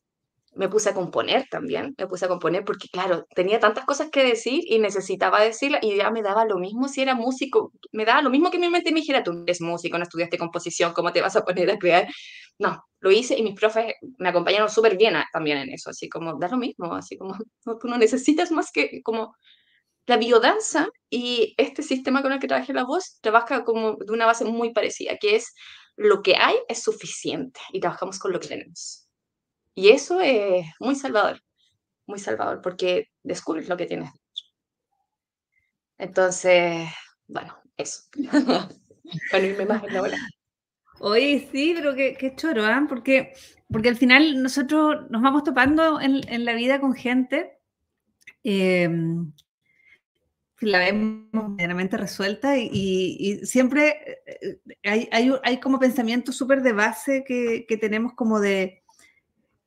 Me 0.54 0.68
puse 0.68 0.90
a 0.90 0.94
componer 0.94 1.46
también, 1.50 1.94
me 1.96 2.06
puse 2.06 2.26
a 2.26 2.28
componer 2.28 2.64
porque, 2.64 2.88
claro, 2.88 3.26
tenía 3.34 3.58
tantas 3.58 3.86
cosas 3.86 4.10
que 4.10 4.22
decir 4.22 4.62
y 4.66 4.78
necesitaba 4.78 5.40
decirlas 5.40 5.82
y 5.82 5.96
ya 5.96 6.10
me 6.10 6.22
daba 6.22 6.44
lo 6.44 6.58
mismo 6.58 6.88
si 6.88 7.00
era 7.02 7.14
músico, 7.14 7.72
me 7.90 8.04
daba 8.04 8.20
lo 8.22 8.28
mismo 8.30 8.50
que 8.50 8.58
mi 8.58 8.68
mente 8.68 8.92
me 8.92 9.00
dijera, 9.00 9.22
tú 9.24 9.32
eres 9.46 9.62
músico, 9.62 9.96
no 9.96 10.04
estudiaste 10.04 10.36
composición, 10.38 10.92
¿cómo 10.92 11.10
te 11.12 11.22
vas 11.22 11.36
a 11.36 11.44
poner 11.44 11.70
a 11.70 11.78
crear? 11.78 12.06
No, 12.58 12.84
lo 13.00 13.10
hice 13.10 13.36
y 13.38 13.42
mis 13.42 13.54
profes 13.58 13.94
me 14.18 14.28
acompañaron 14.28 14.68
súper 14.68 14.96
bien 14.98 15.14
también 15.32 15.58
en 15.58 15.70
eso, 15.72 15.90
así 15.90 16.08
como, 16.08 16.38
da 16.38 16.48
lo 16.48 16.58
mismo, 16.58 16.94
así 16.94 17.16
como, 17.16 17.34
no, 17.66 17.78
tú 17.78 17.88
no 17.88 17.96
necesitas 17.98 18.50
más 18.50 18.70
que 18.72 19.00
como 19.02 19.34
la 20.06 20.16
biodanza 20.16 20.88
y 21.10 21.54
este 21.58 21.82
sistema 21.82 22.22
con 22.22 22.32
el 22.32 22.40
que 22.40 22.48
trabajé 22.48 22.72
la 22.72 22.84
voz 22.84 23.18
trabaja 23.20 23.64
como 23.64 23.96
de 23.96 24.12
una 24.12 24.26
base 24.26 24.44
muy 24.44 24.72
parecida, 24.72 25.16
que 25.18 25.36
es 25.36 25.54
lo 25.96 26.22
que 26.22 26.36
hay 26.36 26.56
es 26.68 26.82
suficiente 26.82 27.60
y 27.72 27.80
trabajamos 27.80 28.18
con 28.18 28.32
lo 28.32 28.40
que 28.40 28.48
tenemos. 28.48 29.01
Y 29.74 29.88
eso 29.88 30.20
es 30.20 30.66
muy 30.80 30.94
salvador, 30.94 31.40
muy 32.06 32.18
salvador, 32.18 32.60
porque 32.62 33.08
descubres 33.22 33.68
lo 33.68 33.76
que 33.76 33.86
tienes 33.86 34.10
Entonces, 35.98 36.88
bueno, 37.26 37.56
eso. 37.76 38.02
bueno, 38.14 39.46
irme 39.46 39.66
más 39.66 39.84
en 39.84 39.94
la 39.94 40.02
ola. 40.02 40.18
Oye, 41.00 41.48
sí, 41.50 41.72
pero 41.74 41.94
qué, 41.94 42.32
choro, 42.36 42.68
¿eh? 42.68 42.86
porque, 42.88 43.32
porque 43.68 43.88
al 43.88 43.96
final 43.96 44.42
nosotros 44.42 45.10
nos 45.10 45.22
vamos 45.22 45.42
topando 45.42 46.00
en, 46.00 46.20
en 46.28 46.44
la 46.44 46.52
vida 46.52 46.80
con 46.80 46.94
gente 46.94 47.58
eh, 48.44 48.88
la 50.60 50.78
vemos 50.78 51.50
medianamente 51.50 51.96
resuelta 51.96 52.56
y, 52.56 53.40
siempre 53.44 54.20
eh, 54.26 54.60
hay, 54.84 55.08
hay, 55.10 55.32
hay, 55.42 55.60
como 55.60 55.78
pensamiento 55.80 56.32
súper 56.32 56.62
de 56.62 56.72
base 56.72 57.24
que, 57.26 57.66
que, 57.66 57.76
tenemos 57.76 58.12
como 58.14 58.38
de, 58.38 58.81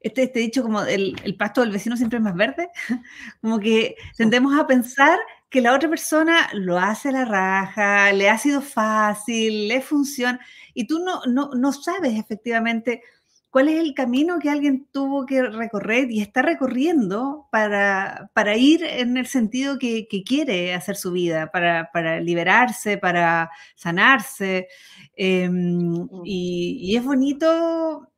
este, 0.06 0.24
este 0.24 0.40
dicho 0.40 0.62
como 0.62 0.84
el, 0.84 1.20
el, 1.24 1.36
pasto 1.36 1.62
del 1.62 1.72
vecino 1.72 1.98
siempre 1.98 2.18
es 2.18 2.24
más 2.24 2.36
verde, 2.36 2.70
como 3.42 3.60
que 3.60 3.96
tendemos 4.16 4.58
a 4.58 4.68
pensar 4.68 5.18
que 5.50 5.62
la 5.62 5.74
otra 5.74 5.90
persona 5.90 6.48
lo 6.54 6.78
hace 6.78 7.10
a 7.10 7.14
la 7.14 7.26
raja, 7.26 8.14
le 8.14 8.30
ha 8.30 8.38
sido 8.38 8.62
fácil, 8.62 9.68
le 9.68 9.82
funciona, 9.82 10.40
y 10.76 10.86
tú 10.86 11.00
no, 11.00 11.22
no, 11.26 11.50
no 11.56 11.74
sabes 11.74 12.20
efectivamente 12.20 13.02
cuál 13.50 13.70
es 13.70 13.80
el 13.80 13.94
camino 13.94 14.38
que 14.38 14.50
alguien 14.50 14.86
tuvo 14.92 15.26
que 15.26 15.42
recorrer 15.42 16.12
y 16.12 16.22
está 16.22 16.42
recorriendo 16.42 17.48
para, 17.52 18.30
para 18.34 18.58
ir 18.58 18.84
en 18.84 19.16
el 19.16 19.28
sentido 19.28 19.80
que, 19.80 20.08
quiere 20.26 20.76
hacer 20.76 20.98
su 20.98 21.14
vida, 21.14 21.50
para, 21.52 21.90
para 21.94 22.20
liberarse, 22.20 22.98
para 22.98 23.50
sanarse. 23.76 24.68
Em, 25.16 25.94
mm. 25.94 26.22
y, 26.26 26.96
es 26.98 27.04
bonito, 27.04 28.10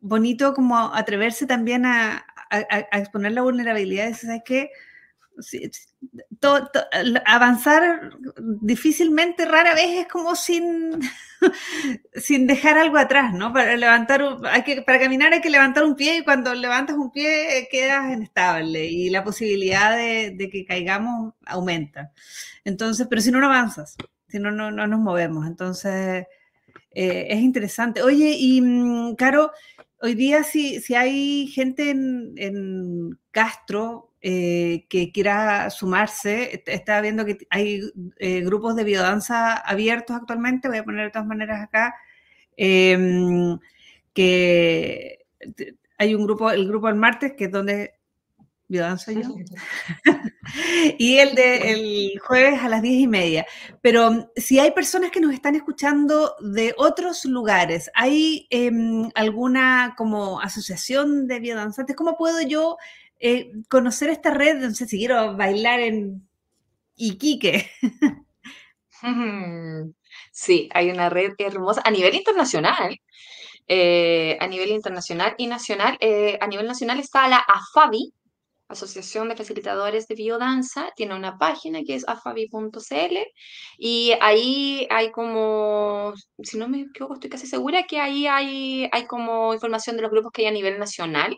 bonito 0.00 0.54
como 0.54 0.94
atreverse 0.94 1.46
también 1.46 1.86
a, 1.86 2.26
exponer 2.92 3.32
la 3.32 3.42
vulnerabilidad. 3.42 4.14
¿Sabes 4.14 4.42
qué? 4.44 4.70
avanzar 7.26 8.10
difícilmente, 8.38 9.44
rara 9.44 9.74
vez 9.74 10.00
es 10.00 10.08
como 10.08 10.34
sin, 10.34 11.00
sin 12.14 12.46
dejar 12.46 12.78
algo 12.78 12.96
atrás, 12.96 13.34
¿no? 13.34 13.52
Para 13.52 13.76
levantar, 13.76 14.22
hay 14.44 14.62
que, 14.62 14.82
para 14.82 14.98
caminar 14.98 15.32
hay 15.32 15.40
que 15.40 15.50
levantar 15.50 15.84
un 15.84 15.94
pie 15.94 16.18
y 16.18 16.24
cuando 16.24 16.54
levantas 16.54 16.96
un 16.96 17.10
pie 17.10 17.58
eh, 17.58 17.68
quedas 17.70 18.12
inestable 18.12 18.86
y 18.86 19.10
la 19.10 19.24
posibilidad 19.24 19.96
de, 19.96 20.48
que 20.50 20.64
caigamos 20.64 21.34
aumenta. 21.44 22.12
Entonces, 22.64 23.06
pero 23.08 23.20
si 23.20 23.30
no, 23.30 23.40
no 23.40 23.46
avanzas, 23.46 23.96
si 24.28 24.38
no, 24.38 24.50
no, 24.50 24.70
nos 24.70 25.00
movemos. 25.00 25.46
Entonces, 25.46 26.26
eh, 26.98 27.26
es 27.28 27.40
interesante. 27.40 28.02
Oye, 28.02 28.34
y 28.38 28.62
mm, 28.62 29.16
Caro, 29.16 29.52
hoy 30.00 30.14
día 30.14 30.42
si, 30.42 30.80
si 30.80 30.94
hay 30.94 31.46
gente 31.48 31.90
en, 31.90 32.32
en 32.36 33.18
Castro 33.30 34.14
eh, 34.22 34.86
que 34.88 35.12
quiera 35.12 35.68
sumarse. 35.68 36.64
Estaba 36.66 37.02
viendo 37.02 37.26
que 37.26 37.36
hay 37.50 37.82
eh, 38.18 38.40
grupos 38.40 38.76
de 38.76 38.84
biodanza 38.84 39.54
abiertos 39.54 40.16
actualmente, 40.16 40.68
voy 40.68 40.78
a 40.78 40.84
poner 40.84 41.04
de 41.04 41.10
todas 41.12 41.28
maneras 41.28 41.62
acá, 41.62 41.94
em, 42.56 43.58
que 44.14 45.26
hay 45.98 46.14
un 46.14 46.24
grupo, 46.24 46.50
el 46.50 46.66
grupo 46.66 46.88
el 46.88 46.94
martes, 46.94 47.34
que 47.36 47.44
es 47.44 47.52
donde 47.52 47.95
biodanza 48.68 49.12
yo, 49.12 49.34
y 50.98 51.18
el 51.18 51.34
de 51.34 51.72
el 51.72 52.18
jueves 52.18 52.60
a 52.60 52.68
las 52.68 52.82
diez 52.82 53.00
y 53.00 53.06
media. 53.06 53.46
Pero 53.80 54.32
si 54.36 54.58
hay 54.58 54.72
personas 54.72 55.10
que 55.10 55.20
nos 55.20 55.32
están 55.32 55.54
escuchando 55.54 56.34
de 56.40 56.74
otros 56.76 57.24
lugares, 57.24 57.90
¿hay 57.94 58.46
em, 58.50 59.08
alguna 59.14 59.94
como 59.96 60.40
asociación 60.40 61.26
de 61.26 61.40
biodanzantes? 61.40 61.96
¿Cómo 61.96 62.16
puedo 62.16 62.40
yo 62.42 62.76
eh, 63.18 63.50
conocer 63.68 64.10
esta 64.10 64.30
red, 64.30 64.56
no 64.56 64.74
sé 64.74 64.86
si 64.86 64.98
quiero 64.98 65.36
bailar 65.36 65.80
en 65.80 66.28
Iquique. 66.96 67.70
Sí, 70.32 70.68
hay 70.74 70.90
una 70.90 71.08
red 71.08 71.32
hermosa 71.38 71.80
a 71.84 71.90
nivel 71.90 72.14
internacional. 72.14 72.98
Eh, 73.68 74.36
a 74.38 74.46
nivel 74.46 74.70
internacional 74.70 75.34
y 75.38 75.46
nacional. 75.46 75.96
Eh, 76.00 76.38
a 76.40 76.46
nivel 76.46 76.66
nacional 76.66 77.00
está 77.00 77.26
la 77.28 77.38
AFABI, 77.38 78.12
Asociación 78.68 79.28
de 79.28 79.36
Facilitadores 79.36 80.08
de 80.08 80.14
Biodanza, 80.14 80.92
tiene 80.96 81.14
una 81.14 81.38
página 81.38 81.82
que 81.86 81.94
es 81.94 82.06
afabi.cl 82.08 83.16
y 83.78 84.12
ahí 84.20 84.86
hay 84.90 85.10
como, 85.12 86.14
si 86.42 86.58
no 86.58 86.68
me 86.68 86.80
equivoco, 86.80 87.14
estoy 87.14 87.30
casi 87.30 87.46
segura 87.46 87.86
que 87.86 88.00
ahí 88.00 88.26
hay, 88.26 88.88
hay 88.92 89.06
como 89.06 89.54
información 89.54 89.96
de 89.96 90.02
los 90.02 90.10
grupos 90.10 90.32
que 90.32 90.42
hay 90.42 90.48
a 90.48 90.52
nivel 90.52 90.78
nacional 90.78 91.36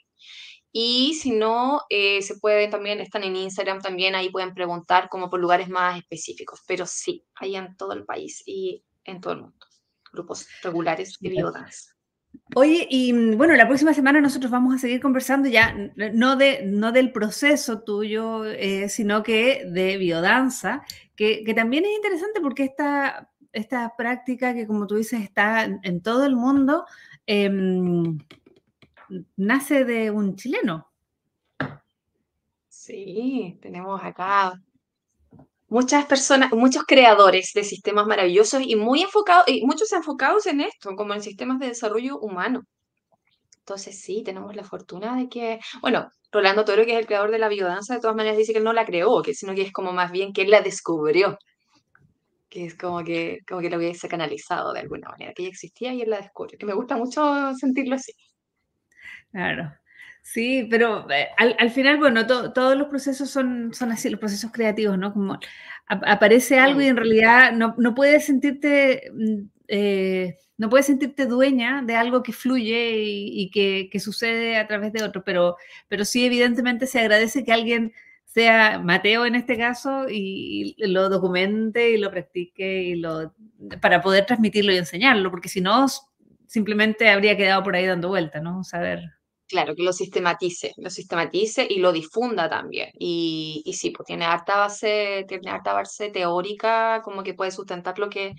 y 0.73 1.15
si 1.15 1.31
no, 1.31 1.81
eh, 1.89 2.23
se 2.23 2.39
puede 2.39 2.69
también, 2.69 3.01
están 3.01 3.25
en 3.25 3.37
Instagram 3.37 3.81
también, 3.81 4.15
ahí 4.15 4.31
pueden 4.31 4.55
preguntar 4.55 5.09
como 5.09 5.31
por 5.31 5.41
lugares 5.41 5.69
más 5.69 5.99
específicos. 5.99 6.61
Pero 6.67 6.87
sí, 6.87 7.25
hay 7.35 7.57
en 7.57 7.77
todo 7.77 7.93
el 7.95 8.05
país 8.05 8.43
y 8.47 8.85
en 9.05 9.21
todo 9.21 9.33
el 9.33 9.41
mundo. 9.43 9.67
Grupos 10.13 10.47
regulares 10.63 11.17
de 11.21 11.31
biodanza. 11.31 11.98
Oye, 12.55 12.87
y 12.91 13.13
mm, 13.13 13.37
bueno, 13.37 13.55
la 13.55 13.67
próxima 13.67 13.95
semana 13.95 14.21
nosotros 14.21 14.51
vamos 14.51 14.75
a 14.75 14.79
seguir 14.79 15.01
conversando 15.01 15.49
ya, 15.49 15.75
no, 16.13 16.37
de, 16.37 16.65
no 16.67 16.93
del 16.93 17.13
proceso 17.13 17.83
tuyo, 17.83 18.45
eh, 18.45 18.89
sino 18.89 19.23
que 19.23 19.65
de 19.67 19.97
biodanza, 19.97 20.83
que, 21.15 21.45
que, 21.45 21.55
también 21.55 21.85
es 21.85 21.93
interesante 21.97 22.41
porque 22.41 22.65
esta, 22.65 23.31
esta 23.53 23.95
práctica 23.97 24.55
que, 24.55 24.67
como 24.67 24.87
tú 24.87 24.97
dices, 24.97 25.21
está 25.21 25.65
en, 25.65 26.01
todo 26.01 26.25
el 26.25 26.37
mundo, 26.37 26.87
eh, 27.27 27.51
nace 29.37 29.85
de 29.85 30.11
un 30.11 30.37
chileno. 30.37 30.89
Sí, 32.69 33.59
tenemos 33.61 34.01
acá 34.03 34.61
muchas 35.69 36.07
personas, 36.07 36.51
muchos 36.53 36.85
creadores 36.85 37.53
de 37.55 37.65
sistemas 37.65 38.07
maravillosos 38.07 38.63
y 38.65 38.77
muy 38.77 39.03
enfocados, 39.03 39.47
y 39.49 39.65
muchos 39.67 39.93
enfocados 39.93 40.47
en 40.47 40.61
esto, 40.61 40.95
como 40.97 41.15
en 41.15 41.23
sistemas 41.23 41.59
de 41.59 41.69
desarrollo 41.69 42.19
humano. 42.19 42.63
Entonces 43.61 44.01
sí, 44.01 44.23
tenemos 44.25 44.57
la 44.57 44.65
fortuna 44.65 45.17
de 45.17 45.29
que, 45.29 45.61
bueno, 45.83 46.09
Rolando 46.33 46.65
Toro, 46.65 46.85
que 46.87 46.93
es 46.95 46.99
el 46.99 47.07
creador 47.07 47.31
de 47.31 47.39
la 47.39 47.49
biodanza, 47.49 47.95
de 47.95 48.01
todas 48.01 48.17
maneras 48.17 48.39
dice 48.39 48.53
que 48.53 48.59
él 48.59 48.65
no 48.65 48.73
la 48.73 48.87
creó, 48.87 49.23
que, 49.23 49.35
sino 49.35 49.55
que 49.55 49.63
es 49.63 49.73
como 49.73 49.93
más 49.93 50.11
bien 50.11 50.33
que 50.33 50.43
él 50.43 50.51
la 50.51 50.63
descubrió, 50.63 51.39
que 52.49 52.65
es 52.67 52.77
como 52.77 53.05
que, 53.05 53.39
como 53.47 53.61
que 53.61 53.71
lo 53.71 53.77
hubiese 53.77 54.09
canalizado 54.09 54.73
de 54.73 54.81
alguna 54.81 55.11
manera, 55.11 55.33
que 55.35 55.43
ella 55.43 55.51
existía 55.51 55.93
y 55.93 56.03
él 56.03 56.11
la 56.11 56.21
descubrió, 56.21 56.59
que 56.59 56.67
me 56.67 56.75
gusta 56.75 56.97
mucho 56.97 57.55
sentirlo 57.55 57.97
así. 57.97 58.13
Claro. 59.33 59.73
Sí, 60.31 60.67
pero 60.71 61.11
eh, 61.11 61.29
al, 61.39 61.71
final, 61.71 61.97
bueno, 61.97 62.27
todos 62.27 62.77
los 62.77 62.89
procesos 62.89 63.31
son, 63.31 63.73
son 63.73 63.93
así, 63.93 64.11
los 64.11 64.21
procesos 64.21 64.53
creativos, 64.53 64.99
¿no? 64.99 65.11
Como 65.15 65.39
aparece 65.87 66.59
algo 66.59 66.83
y 66.83 66.87
en 66.87 66.97
realidad 66.99 67.53
no, 67.53 67.75
no 67.79 67.95
puedes 67.95 68.27
sentirte, 68.27 69.11
mm, 69.11 69.49
eh, 69.69 70.37
no 70.59 70.69
puedes 70.69 70.85
sentirte 70.85 71.25
dueña 71.25 71.83
de 71.83 71.97
algo 71.97 72.23
que 72.23 72.35
fluye 72.35 72.93
y, 72.99 73.51
que, 73.51 73.89
que, 73.91 74.01
sucede 74.01 74.59
a 74.59 74.67
través 74.67 74.93
de 74.93 75.03
otro, 75.03 75.25
pero, 75.25 75.57
pero 75.89 76.05
sí, 76.05 76.27
evidentemente 76.27 76.87
se 76.87 77.01
agradece 77.01 77.43
que 77.43 77.53
alguien 77.53 77.95
sea 78.27 78.79
Mateo 78.81 79.25
en 79.25 79.35
este 79.35 79.57
caso 79.57 80.09
y, 80.11 80.77
lo 80.79 81.09
documente 81.09 81.91
y 81.91 81.97
lo 81.97 82.11
practique 82.11 82.83
y 82.83 82.97
lo 82.97 83.35
para 83.81 84.03
poder 84.03 84.27
transmitirlo 84.27 84.73
y 84.73 84.77
enseñarlo, 84.77 85.31
porque 85.31 85.49
si 85.49 85.63
no 85.63 85.87
simplemente 86.47 87.09
habría 87.09 87.37
quedado 87.37 87.63
por 87.63 87.77
ahí 87.77 87.87
dando 87.87 88.09
vuelta, 88.09 88.41
¿no? 88.41 88.63
Saber. 88.63 89.18
Claro, 89.49 89.75
que 89.75 89.83
lo 89.83 89.95
sistematice, 89.95 90.75
lo 90.77 90.91
sistematice 90.91 91.67
y 91.69 91.79
lo 91.79 91.91
difunda 91.91 92.51
también. 92.51 92.91
Y, 92.99 93.65
sí, 93.75 93.91
pues 93.91 94.07
tiene 94.07 94.27
harta 94.27 94.59
base, 94.59 95.25
tiene 95.27 95.51
harta 95.51 95.73
base 95.73 96.11
teórica, 96.11 97.01
como 97.03 97.23
que 97.23 97.33
puede 97.33 97.51
sustentar 97.51 97.99
lo 97.99 98.11
que, 98.11 98.35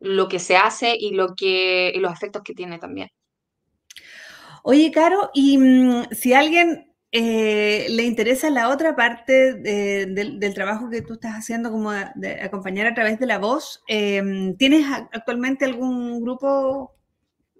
lo 0.00 0.26
que 0.28 0.40
se 0.40 0.56
hace 0.56 0.96
y, 0.98 1.12
lo 1.12 1.34
que, 1.36 1.92
los 1.96 2.12
efectos 2.12 2.42
que 2.42 2.54
tiene 2.54 2.78
también. 2.78 3.08
Oye, 4.64 4.90
Caro, 4.90 5.30
y 5.34 5.56
mm, 5.56 6.10
si 6.10 6.32
alguien 6.34 6.92
eh, 7.12 7.86
le 7.88 8.02
interesa 8.04 8.50
la 8.50 8.70
otra 8.70 8.96
parte 8.96 9.54
del, 9.54 10.54
trabajo 10.54 10.90
que 10.90 11.02
tú 11.02 11.14
estás 11.14 11.34
haciendo, 11.34 11.70
como 11.70 11.92
de 11.92 12.40
acompañar 12.42 12.88
a 12.88 12.94
través 12.94 13.20
de 13.20 13.26
la 13.26 13.38
voz, 13.38 13.82
em, 13.86 14.56
¿tienes 14.56 14.84
actualmente 15.12 15.64
algún 15.64 16.20
grupo 16.20 16.96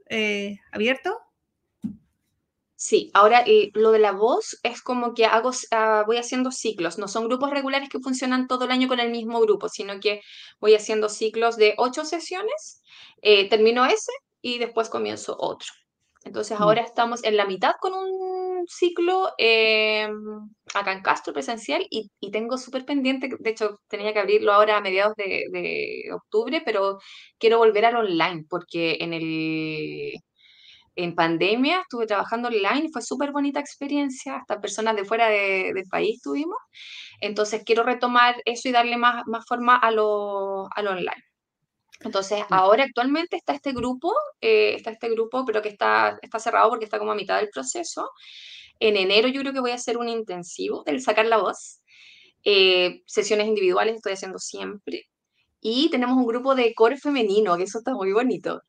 eh, 0.09 0.59
abierto? 0.73 1.30
Sí, 2.83 3.11
ahora 3.13 3.45
lo 3.75 3.91
de 3.91 3.99
la 3.99 4.13
voz 4.13 4.59
es 4.63 4.81
como 4.81 5.13
que 5.13 5.27
hago, 5.27 5.51
ah, 5.71 6.03
voy 6.07 6.17
haciendo 6.17 6.51
ciclos, 6.51 6.97
no 6.99 7.09
son 7.09 7.29
grupos 7.29 7.51
regulares 7.51 7.91
que 7.91 7.99
funcionan 8.01 8.47
todo 8.49 8.65
el 8.65 8.71
año 8.71 8.89
con 8.89 9.01
el 9.01 9.11
mismo 9.11 9.39
grupo, 9.41 9.69
sino 9.69 10.01
que 10.01 10.23
voy 10.61 10.75
haciendo 10.75 11.11
ciclos 11.11 11.59
de 11.59 11.75
ocho 11.77 12.07
sesiones, 12.07 12.83
eh, 13.21 13.51
termino 13.51 13.85
ese 13.85 14.13
y 14.41 14.59
después 14.59 14.89
comienzo 14.89 15.37
otro. 15.39 15.69
Entonces 16.25 16.59
mm. 16.59 16.63
ahora 16.63 16.81
estamos 16.81 17.23
en 17.23 17.37
la 17.37 17.45
mitad 17.45 17.73
con 17.81 17.93
un 17.93 18.65
ciclo 18.67 19.31
em, 19.37 20.49
acá 20.75 20.93
en 20.93 21.03
Castro 21.03 21.35
presencial 21.35 21.87
y, 21.91 22.11
tengo 22.33 22.57
súper 22.57 22.87
pendiente, 22.87 23.29
de 23.39 23.51
hecho 23.51 23.79
tenía 23.89 24.15
que 24.15 24.21
abrirlo 24.21 24.55
ahora 24.55 24.79
a 24.79 24.81
mediados 24.81 25.15
de, 25.17 25.45
de 25.53 26.05
octubre, 26.15 26.63
pero 26.65 26.99
quiero 27.39 27.59
volver 27.59 27.85
al 27.85 27.97
online 27.97 28.47
porque 28.49 28.97
en 29.01 29.13
el 29.13 30.15
en 31.03 31.15
pandemia 31.15 31.81
estuve 31.81 32.07
trabajando 32.07 32.49
online 32.49 32.89
fue 32.93 33.03
súper 33.03 33.33
bonita 33.33 33.61
experiencia, 33.61 34.37
hasta 34.37 34.61
personas 34.61 34.97
de 34.97 35.05
fuera 35.05 35.29
del 35.29 35.85
país 35.91 36.21
tuvimos. 36.23 36.59
Entonces 37.21 37.63
quiero 37.65 37.83
retomar 37.83 38.37
eso 38.45 38.69
y 38.69 38.73
darle 38.73 38.97
más, 38.97 39.25
más 39.27 39.45
forma 39.47 39.77
a 39.77 39.91
lo, 39.91 40.69
a 40.75 40.83
lo 40.83 40.91
online. 40.93 41.25
Entonces, 42.01 42.43
ahora 42.51 42.85
actualmente 42.85 43.37
está 43.37 43.53
este 43.53 43.73
grupo, 43.73 44.15
eh, 44.41 44.75
está 44.77 44.91
este 44.91 45.11
grupo, 45.11 45.45
pero 45.45 45.61
que 45.63 45.69
está, 45.69 46.19
está 46.23 46.39
cerrado 46.39 46.71
porque 46.71 46.87
está 46.87 46.99
como 46.99 47.13
a 47.13 47.15
mitad 47.15 47.39
del 47.39 47.51
proceso. 47.51 48.11
En 48.81 48.97
enero 48.97 49.29
yo 49.29 49.43
creo 49.43 49.53
que 49.53 49.61
voy 49.61 49.73
a 49.73 49.75
hacer 49.75 49.99
un 49.99 50.09
intensivo 50.09 50.83
del 50.85 51.03
sacar 51.03 51.27
la 51.27 51.39
voz. 51.39 51.83
Eh, 52.45 53.03
sesiones 53.07 53.49
individuales 53.49 53.97
estoy 53.97 54.15
haciendo 54.15 54.39
siempre. 54.39 55.05
Y 55.61 55.91
tenemos 55.91 56.17
un 56.17 56.27
grupo 56.27 56.55
de 56.55 56.75
core 56.75 56.97
femenino, 56.97 57.57
que 57.59 57.65
eso 57.65 57.79
está 57.79 57.93
muy 57.95 58.13
bonito 58.13 58.63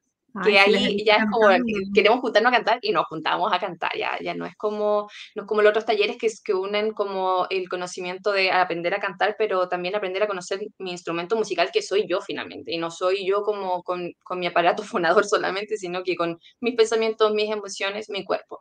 que 0.44 0.60
ahí 0.60 1.04
ya 1.04 1.15
es 1.15 1.26
como 1.30 1.50
queremos 1.94 2.20
juntarnos 2.22 2.52
a 2.52 2.56
cantar 2.56 2.80
y 2.82 2.91
nos 2.91 3.06
juntamos 3.08 3.52
a 3.52 3.60
cantar, 3.60 3.91
ya, 3.98 4.17
ya 4.22 4.34
no 4.34 4.46
es 4.46 4.56
como, 4.56 5.10
no 5.36 5.44
es 5.44 5.48
como 5.48 5.62
los 5.62 5.72
otros 5.72 5.86
talleres 5.86 6.17
que, 6.17 6.28
que 6.44 6.54
unen 6.54 6.94
como 6.94 7.48
el 7.50 7.67
conocimiento 7.67 8.32
de 8.32 8.52
aprender 8.52 8.94
a 8.94 9.00
cantar, 9.00 9.36
pero 9.38 9.67
también 9.67 9.96
aprender 9.96 10.24
a 10.24 10.28
conocer 10.28 10.62
mi 10.78 10.91
instrumento 10.91 11.36
musical 11.36 11.70
que 11.72 11.82
soy 11.82 12.08
yo 12.08 12.22
finalmente, 12.22 12.72
y 12.72 12.78
no 12.78 12.91
soy 12.91 13.26
yo 13.26 13.44
como 13.44 13.84
con, 13.84 14.13
con 14.24 14.39
mi 14.39 14.48
aparato 14.48 14.84
fonador 14.84 15.26
solamente, 15.26 15.78
sino 15.78 16.04
que 16.04 16.15
con 16.15 16.39
mis 16.60 16.76
pensamientos, 16.76 17.34
mis 17.34 17.52
emociones, 17.52 18.10
mi 18.10 18.24
cuerpo. 18.24 18.60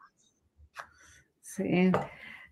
Sí. 1.41 1.93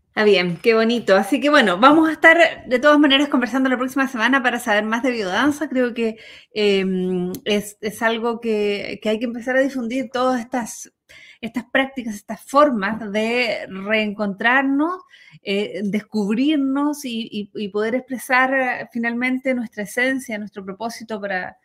Está 0.08 0.24
bien, 0.24 0.56
qué 0.56 0.74
bonito. 0.74 1.14
Así 1.14 1.40
que 1.40 1.48
bueno, 1.48 1.78
vamos 1.78 2.08
a 2.08 2.12
estar 2.12 2.66
de 2.66 2.78
todas 2.80 2.98
maneras 2.98 3.28
conversando 3.28 3.68
la 3.68 3.76
próxima 3.76 4.08
semana 4.08 4.42
para 4.42 4.58
saber 4.58 4.84
más 4.84 5.02
de 5.04 5.12
biodanza. 5.12 5.68
Creo 5.68 5.94
que 5.94 6.16
em, 6.52 7.30
es, 7.44 7.76
algo 8.02 8.40
que, 8.40 9.00
hay 9.04 9.18
que 9.20 9.24
empezar 9.24 9.56
a 9.56 9.60
difundir 9.60 10.10
todas 10.10 10.40
estas, 10.40 10.92
estas 11.40 11.64
prácticas, 11.66 12.16
estas 12.16 12.40
formas 12.42 13.12
de 13.12 13.66
reencontrarnos, 13.68 15.02
eh, 15.42 15.82
descubrirnos 15.84 17.04
y, 17.04 17.50
poder 17.72 17.94
expresar 17.94 18.88
finalmente 18.92 19.54
nuestra 19.54 19.84
esencia, 19.84 20.36
nuestro 20.38 20.64
propósito 20.64 21.20
para, 21.20 21.58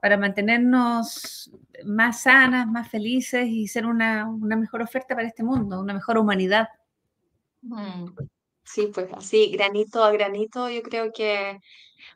para 0.00 0.18
mantenernos 0.18 1.50
más 1.86 2.22
sanas, 2.22 2.66
más 2.66 2.88
felices 2.90 3.46
y 3.48 3.66
ser 3.66 3.86
una 3.86 4.26
mejor 4.58 4.82
oferta 4.82 5.14
para 5.14 5.26
este 5.26 5.42
mundo, 5.42 5.80
una 5.80 5.94
mejor 5.94 6.18
humanidad. 6.18 6.68
Mm. 7.64 8.06
Sí, 8.64 8.90
pues 8.94 9.12
así, 9.12 9.50
granito 9.52 10.02
a 10.02 10.10
granito, 10.12 10.70
yo 10.70 10.82
creo 10.82 11.12
que 11.12 11.58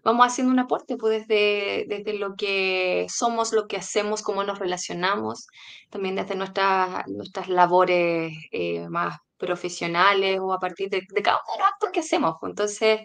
vamos 0.04 0.26
haciendo 0.26 0.52
un 0.52 0.58
aporte, 0.60 0.96
pues 0.96 1.28
desde, 1.28 1.86
desde 1.88 2.14
lo 2.18 2.36
que 2.36 3.06
somos, 3.10 3.52
lo 3.52 3.66
que 3.68 3.76
hacemos, 3.78 4.22
cómo 4.22 4.44
nos 4.44 4.58
relacionamos, 4.58 5.46
también 5.90 6.16
desde 6.16 6.36
nuestras, 6.36 7.06
nuestras 7.08 7.48
labores 7.48 8.32
eh, 8.52 8.88
más 8.88 9.18
profesionales 9.38 10.38
o 10.40 10.52
a 10.54 10.58
partir 10.60 10.90
de, 10.90 11.02
de 11.14 11.22
cada 11.22 11.38
uno 11.46 11.54
de 11.56 11.60
los 11.60 11.68
actos 11.72 11.90
que 11.92 12.00
hacemos. 12.00 12.36
Pues. 12.40 12.50
Entonces, 12.52 13.00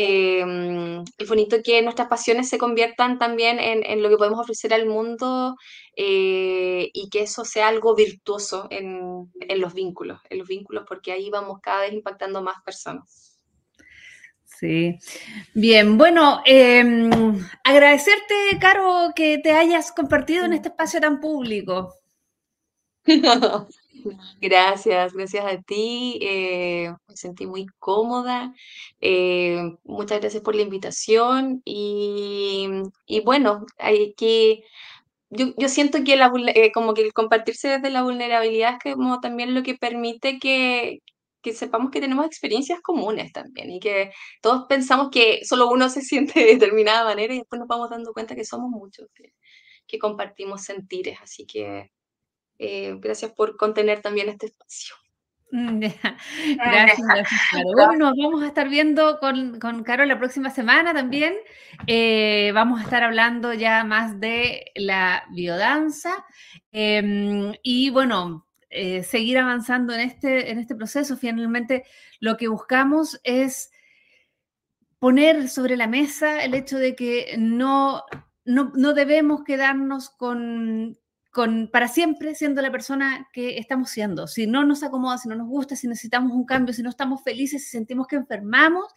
eh, 0.00 1.02
es 1.18 1.28
bonito 1.28 1.56
que 1.64 1.82
nuestras 1.82 2.06
pasiones 2.06 2.48
se 2.48 2.56
conviertan 2.56 3.18
también 3.18 3.58
en, 3.58 4.00
lo 4.00 4.08
que 4.08 4.16
podemos 4.16 4.38
ofrecer 4.38 4.72
al 4.72 4.86
mundo 4.86 5.56
eh, 5.96 6.88
y 6.92 7.10
que 7.10 7.22
eso 7.22 7.44
sea 7.44 7.66
algo 7.66 7.96
virtuoso 7.96 8.68
en, 8.70 9.28
los 9.58 9.74
vínculos, 9.74 10.20
en 10.30 10.38
los 10.38 10.46
vínculos, 10.46 10.84
porque 10.86 11.10
ahí 11.10 11.30
vamos 11.30 11.58
cada 11.60 11.80
vez 11.80 11.92
impactando 11.92 12.40
más 12.42 12.62
personas. 12.64 13.40
Sí. 14.44 14.96
Bien, 15.52 15.98
bueno, 15.98 16.42
em, 16.46 17.10
agradecerte, 17.64 18.34
Caro, 18.60 19.10
que 19.16 19.38
te 19.38 19.50
hayas 19.50 19.90
compartido 19.90 20.44
en 20.44 20.52
este 20.52 20.68
espacio 20.68 21.00
tan 21.00 21.18
público. 21.18 21.92
Gracias, 24.40 25.12
gracias 25.12 25.44
a 25.44 25.60
ti. 25.62 26.18
Eh, 26.22 26.92
me 27.08 27.16
sentí 27.16 27.46
muy 27.46 27.66
cómoda. 27.78 28.54
Eh, 29.00 29.60
muchas 29.84 30.20
gracias 30.20 30.42
por 30.42 30.54
la 30.54 30.62
invitación. 30.62 31.62
Y, 31.64 32.68
bueno, 33.24 33.66
hay 33.78 34.14
que, 34.14 34.62
yo, 35.30 35.68
siento 35.68 36.04
que 36.04 36.16
la, 36.16 36.32
eh, 36.54 36.72
como 36.72 36.94
que 36.94 37.02
el 37.02 37.12
compartirse 37.12 37.68
desde 37.68 37.90
la 37.90 38.02
vulnerabilidad 38.02 38.78
es 38.84 38.94
como 38.94 39.20
también 39.20 39.54
lo 39.54 39.62
que 39.62 39.74
permite 39.76 40.38
que, 40.38 41.00
que 41.42 41.52
sepamos 41.54 41.90
que 41.90 42.00
tenemos 42.00 42.26
experiencias 42.26 42.80
comunes 42.80 43.32
también 43.32 43.70
y 43.70 43.80
que 43.80 44.12
todos 44.42 44.66
pensamos 44.68 45.10
que 45.10 45.44
solo 45.44 45.70
uno 45.70 45.88
se 45.90 46.02
siente 46.02 46.40
de 46.40 46.46
determinada 46.54 47.04
manera 47.04 47.34
y 47.34 47.38
después 47.38 47.60
nos 47.60 47.68
vamos 47.68 47.90
dando 47.90 48.12
cuenta 48.12 48.34
que 48.36 48.44
somos 48.44 48.70
muchos, 48.70 49.06
que 49.86 49.98
compartimos 49.98 50.62
sentires. 50.62 51.18
Así 51.22 51.46
que 51.46 51.90
eh, 52.58 52.96
gracias 52.98 53.32
por 53.32 53.56
contener 53.56 54.02
también 54.02 54.28
este 54.28 54.46
espacio. 54.46 54.96
Mm, 55.50 55.80
gracias, 56.58 57.06
gracias, 57.06 57.40
Bueno, 57.74 58.10
nos 58.10 58.16
vamos 58.16 58.42
a 58.42 58.48
estar 58.48 58.68
viendo 58.68 59.18
con, 59.18 59.58
con 59.58 59.82
Caro 59.82 60.04
la 60.04 60.18
próxima 60.18 60.50
semana 60.50 60.92
también. 60.92 61.34
Eh, 61.86 62.50
vamos 62.54 62.80
a 62.80 62.84
estar 62.84 63.02
hablando 63.02 63.54
ya 63.54 63.84
más 63.84 64.20
de 64.20 64.72
la 64.74 65.24
biodanza. 65.30 66.24
Em, 66.72 67.54
y 67.62 67.90
bueno, 67.90 68.46
eh, 68.70 69.02
seguir 69.02 69.38
avanzando 69.38 69.94
en 69.94 70.00
este, 70.00 70.50
en 70.50 70.58
este 70.58 70.74
proceso. 70.74 71.16
Finalmente, 71.16 71.84
lo 72.20 72.36
que 72.36 72.48
buscamos 72.48 73.18
es 73.24 73.70
poner 74.98 75.48
sobre 75.48 75.76
la 75.76 75.86
mesa 75.86 76.42
el 76.42 76.54
hecho 76.54 76.76
de 76.76 76.94
que 76.94 77.36
no, 77.38 78.02
no, 78.44 78.72
no 78.74 78.92
debemos 78.92 79.44
quedarnos 79.44 80.10
con, 80.10 80.98
para 81.70 81.88
siempre 81.88 82.34
siendo 82.34 82.62
la 82.62 82.70
persona 82.70 83.28
que 83.32 83.58
estamos 83.58 83.90
siendo. 83.90 84.26
Si 84.26 84.46
no 84.46 84.64
nos 84.64 84.82
acomoda, 84.82 85.18
si 85.18 85.28
no 85.28 85.34
nos 85.34 85.48
gusta, 85.48 85.76
si 85.76 85.86
necesitamos 85.88 86.32
un 86.32 86.44
cambio, 86.44 86.74
si 86.74 86.82
no 86.82 86.90
estamos 86.90 87.22
felices, 87.22 87.64
si 87.64 87.70
sentimos 87.70 88.06
que 88.06 88.16
enfermamos, 88.16 88.92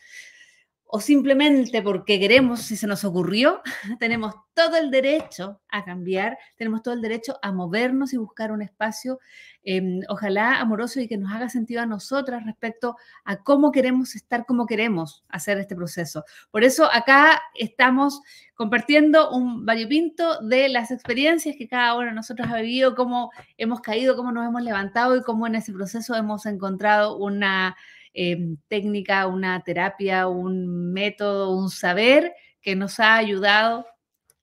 o 0.93 0.99
simplemente 0.99 1.81
porque 1.81 2.19
queremos, 2.19 2.63
si 2.63 2.75
se 2.75 2.85
nos 2.85 3.05
ocurrió, 3.05 3.61
tenemos 3.99 4.35
todo 4.53 4.75
el 4.75 4.91
derecho 4.91 5.61
a 5.69 5.85
cambiar, 5.85 6.37
tenemos 6.57 6.83
todo 6.83 6.93
el 6.93 7.01
derecho 7.01 7.39
a 7.41 7.53
movernos 7.53 8.11
y 8.11 8.17
buscar 8.17 8.51
un 8.51 8.61
espacio, 8.61 9.21
em, 9.63 10.01
ojalá 10.09 10.59
amoroso 10.59 10.99
y 10.99 11.07
que 11.07 11.17
nos 11.17 11.31
haga 11.31 11.47
sentido 11.47 11.81
a 11.81 11.85
nosotras 11.85 12.45
respecto 12.45 12.97
a 13.23 13.37
cómo 13.37 13.71
queremos 13.71 14.15
estar, 14.15 14.45
cómo 14.45 14.65
queremos 14.65 15.23
hacer 15.29 15.57
este 15.59 15.77
proceso. 15.77 16.25
Por 16.51 16.65
eso 16.65 16.91
acá 16.91 17.41
estamos 17.55 18.21
compartiendo 18.53 19.31
un 19.31 19.65
variopinto 19.65 20.41
de 20.41 20.67
las 20.67 20.91
experiencias 20.91 21.55
que 21.57 21.69
cada 21.69 21.95
uno 21.95 22.07
de 22.07 22.15
nosotros 22.15 22.49
ha 22.49 22.57
vivido, 22.57 22.95
cómo 22.95 23.31
hemos 23.57 23.79
caído, 23.79 24.17
cómo 24.17 24.33
nos 24.33 24.45
hemos 24.45 24.61
levantado 24.61 25.15
y 25.15 25.21
cómo 25.21 25.47
en 25.47 25.55
ese 25.55 25.71
proceso 25.71 26.15
hemos 26.15 26.45
encontrado 26.45 27.15
una 27.17 27.77
Em, 28.13 28.57
técnica, 28.67 29.27
una 29.27 29.63
terapia, 29.63 30.27
un 30.27 30.91
método, 30.91 31.55
un 31.55 31.69
saber 31.69 32.33
que 32.61 32.75
nos 32.75 32.99
ha 32.99 33.15
ayudado 33.15 33.85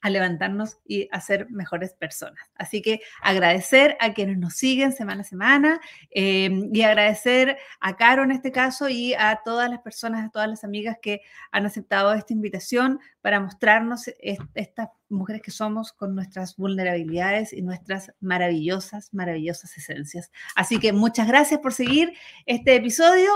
a 0.01 0.11
levantarnos 0.11 0.79
y 0.87 1.09
a 1.11 1.21
ser 1.21 1.51
mejores 1.51 1.93
personas. 1.93 2.41
Así 2.55 2.83
que 2.83 3.01
agradecer 3.21 3.97
a 4.01 4.15
quienes 4.15 4.39
nos 4.39 4.55
siguen 4.55 4.93
semana 4.93 5.23
a 5.23 5.25
semana 5.25 5.81
eh, 6.11 6.51
y 6.73 6.83
agradecer 6.83 7.59
a 7.81 7.97
Caro 7.97 8.23
en 8.23 8.31
este 8.31 8.53
caso 8.53 8.89
y 8.89 9.15
a 9.15 9.41
todas 9.45 9.69
las 9.69 9.81
personas, 9.81 10.25
a 10.25 10.31
todas 10.31 10.49
las 10.49 10.63
amigas 10.65 10.99
que 11.03 11.23
han 11.51 11.67
aceptado 11.67 12.13
esta 12.15 12.33
invitación 12.33 13.01
para 13.21 13.41
mostrarnos 13.41 14.09
est 14.21 14.41
estas 14.55 14.89
mujeres 15.09 15.43
que 15.43 15.51
somos 15.51 15.93
con 15.93 16.15
nuestras 16.15 16.57
vulnerabilidades 16.57 17.53
y 17.53 17.63
nuestras 17.63 18.13
maravillosas, 18.21 19.13
maravillosas 19.13 19.77
esencias. 19.77 20.31
Así 20.55 20.79
que 20.79 20.93
muchas 20.93 21.27
gracias 21.27 21.61
por 21.61 21.73
seguir 21.73 22.13
este 22.47 22.77
episodio. 22.77 23.31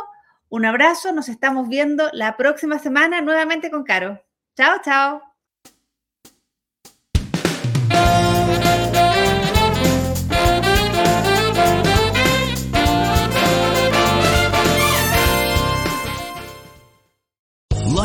Un 0.52 0.66
abrazo, 0.66 1.14
nos 1.14 1.30
estamos 1.30 1.66
viendo 1.70 2.10
la 2.12 2.36
próxima 2.36 2.78
semana 2.78 3.22
nuevamente 3.22 3.70
con 3.70 3.84
Caro. 3.84 4.22
Chao, 4.54 4.82
chao. 4.84 5.31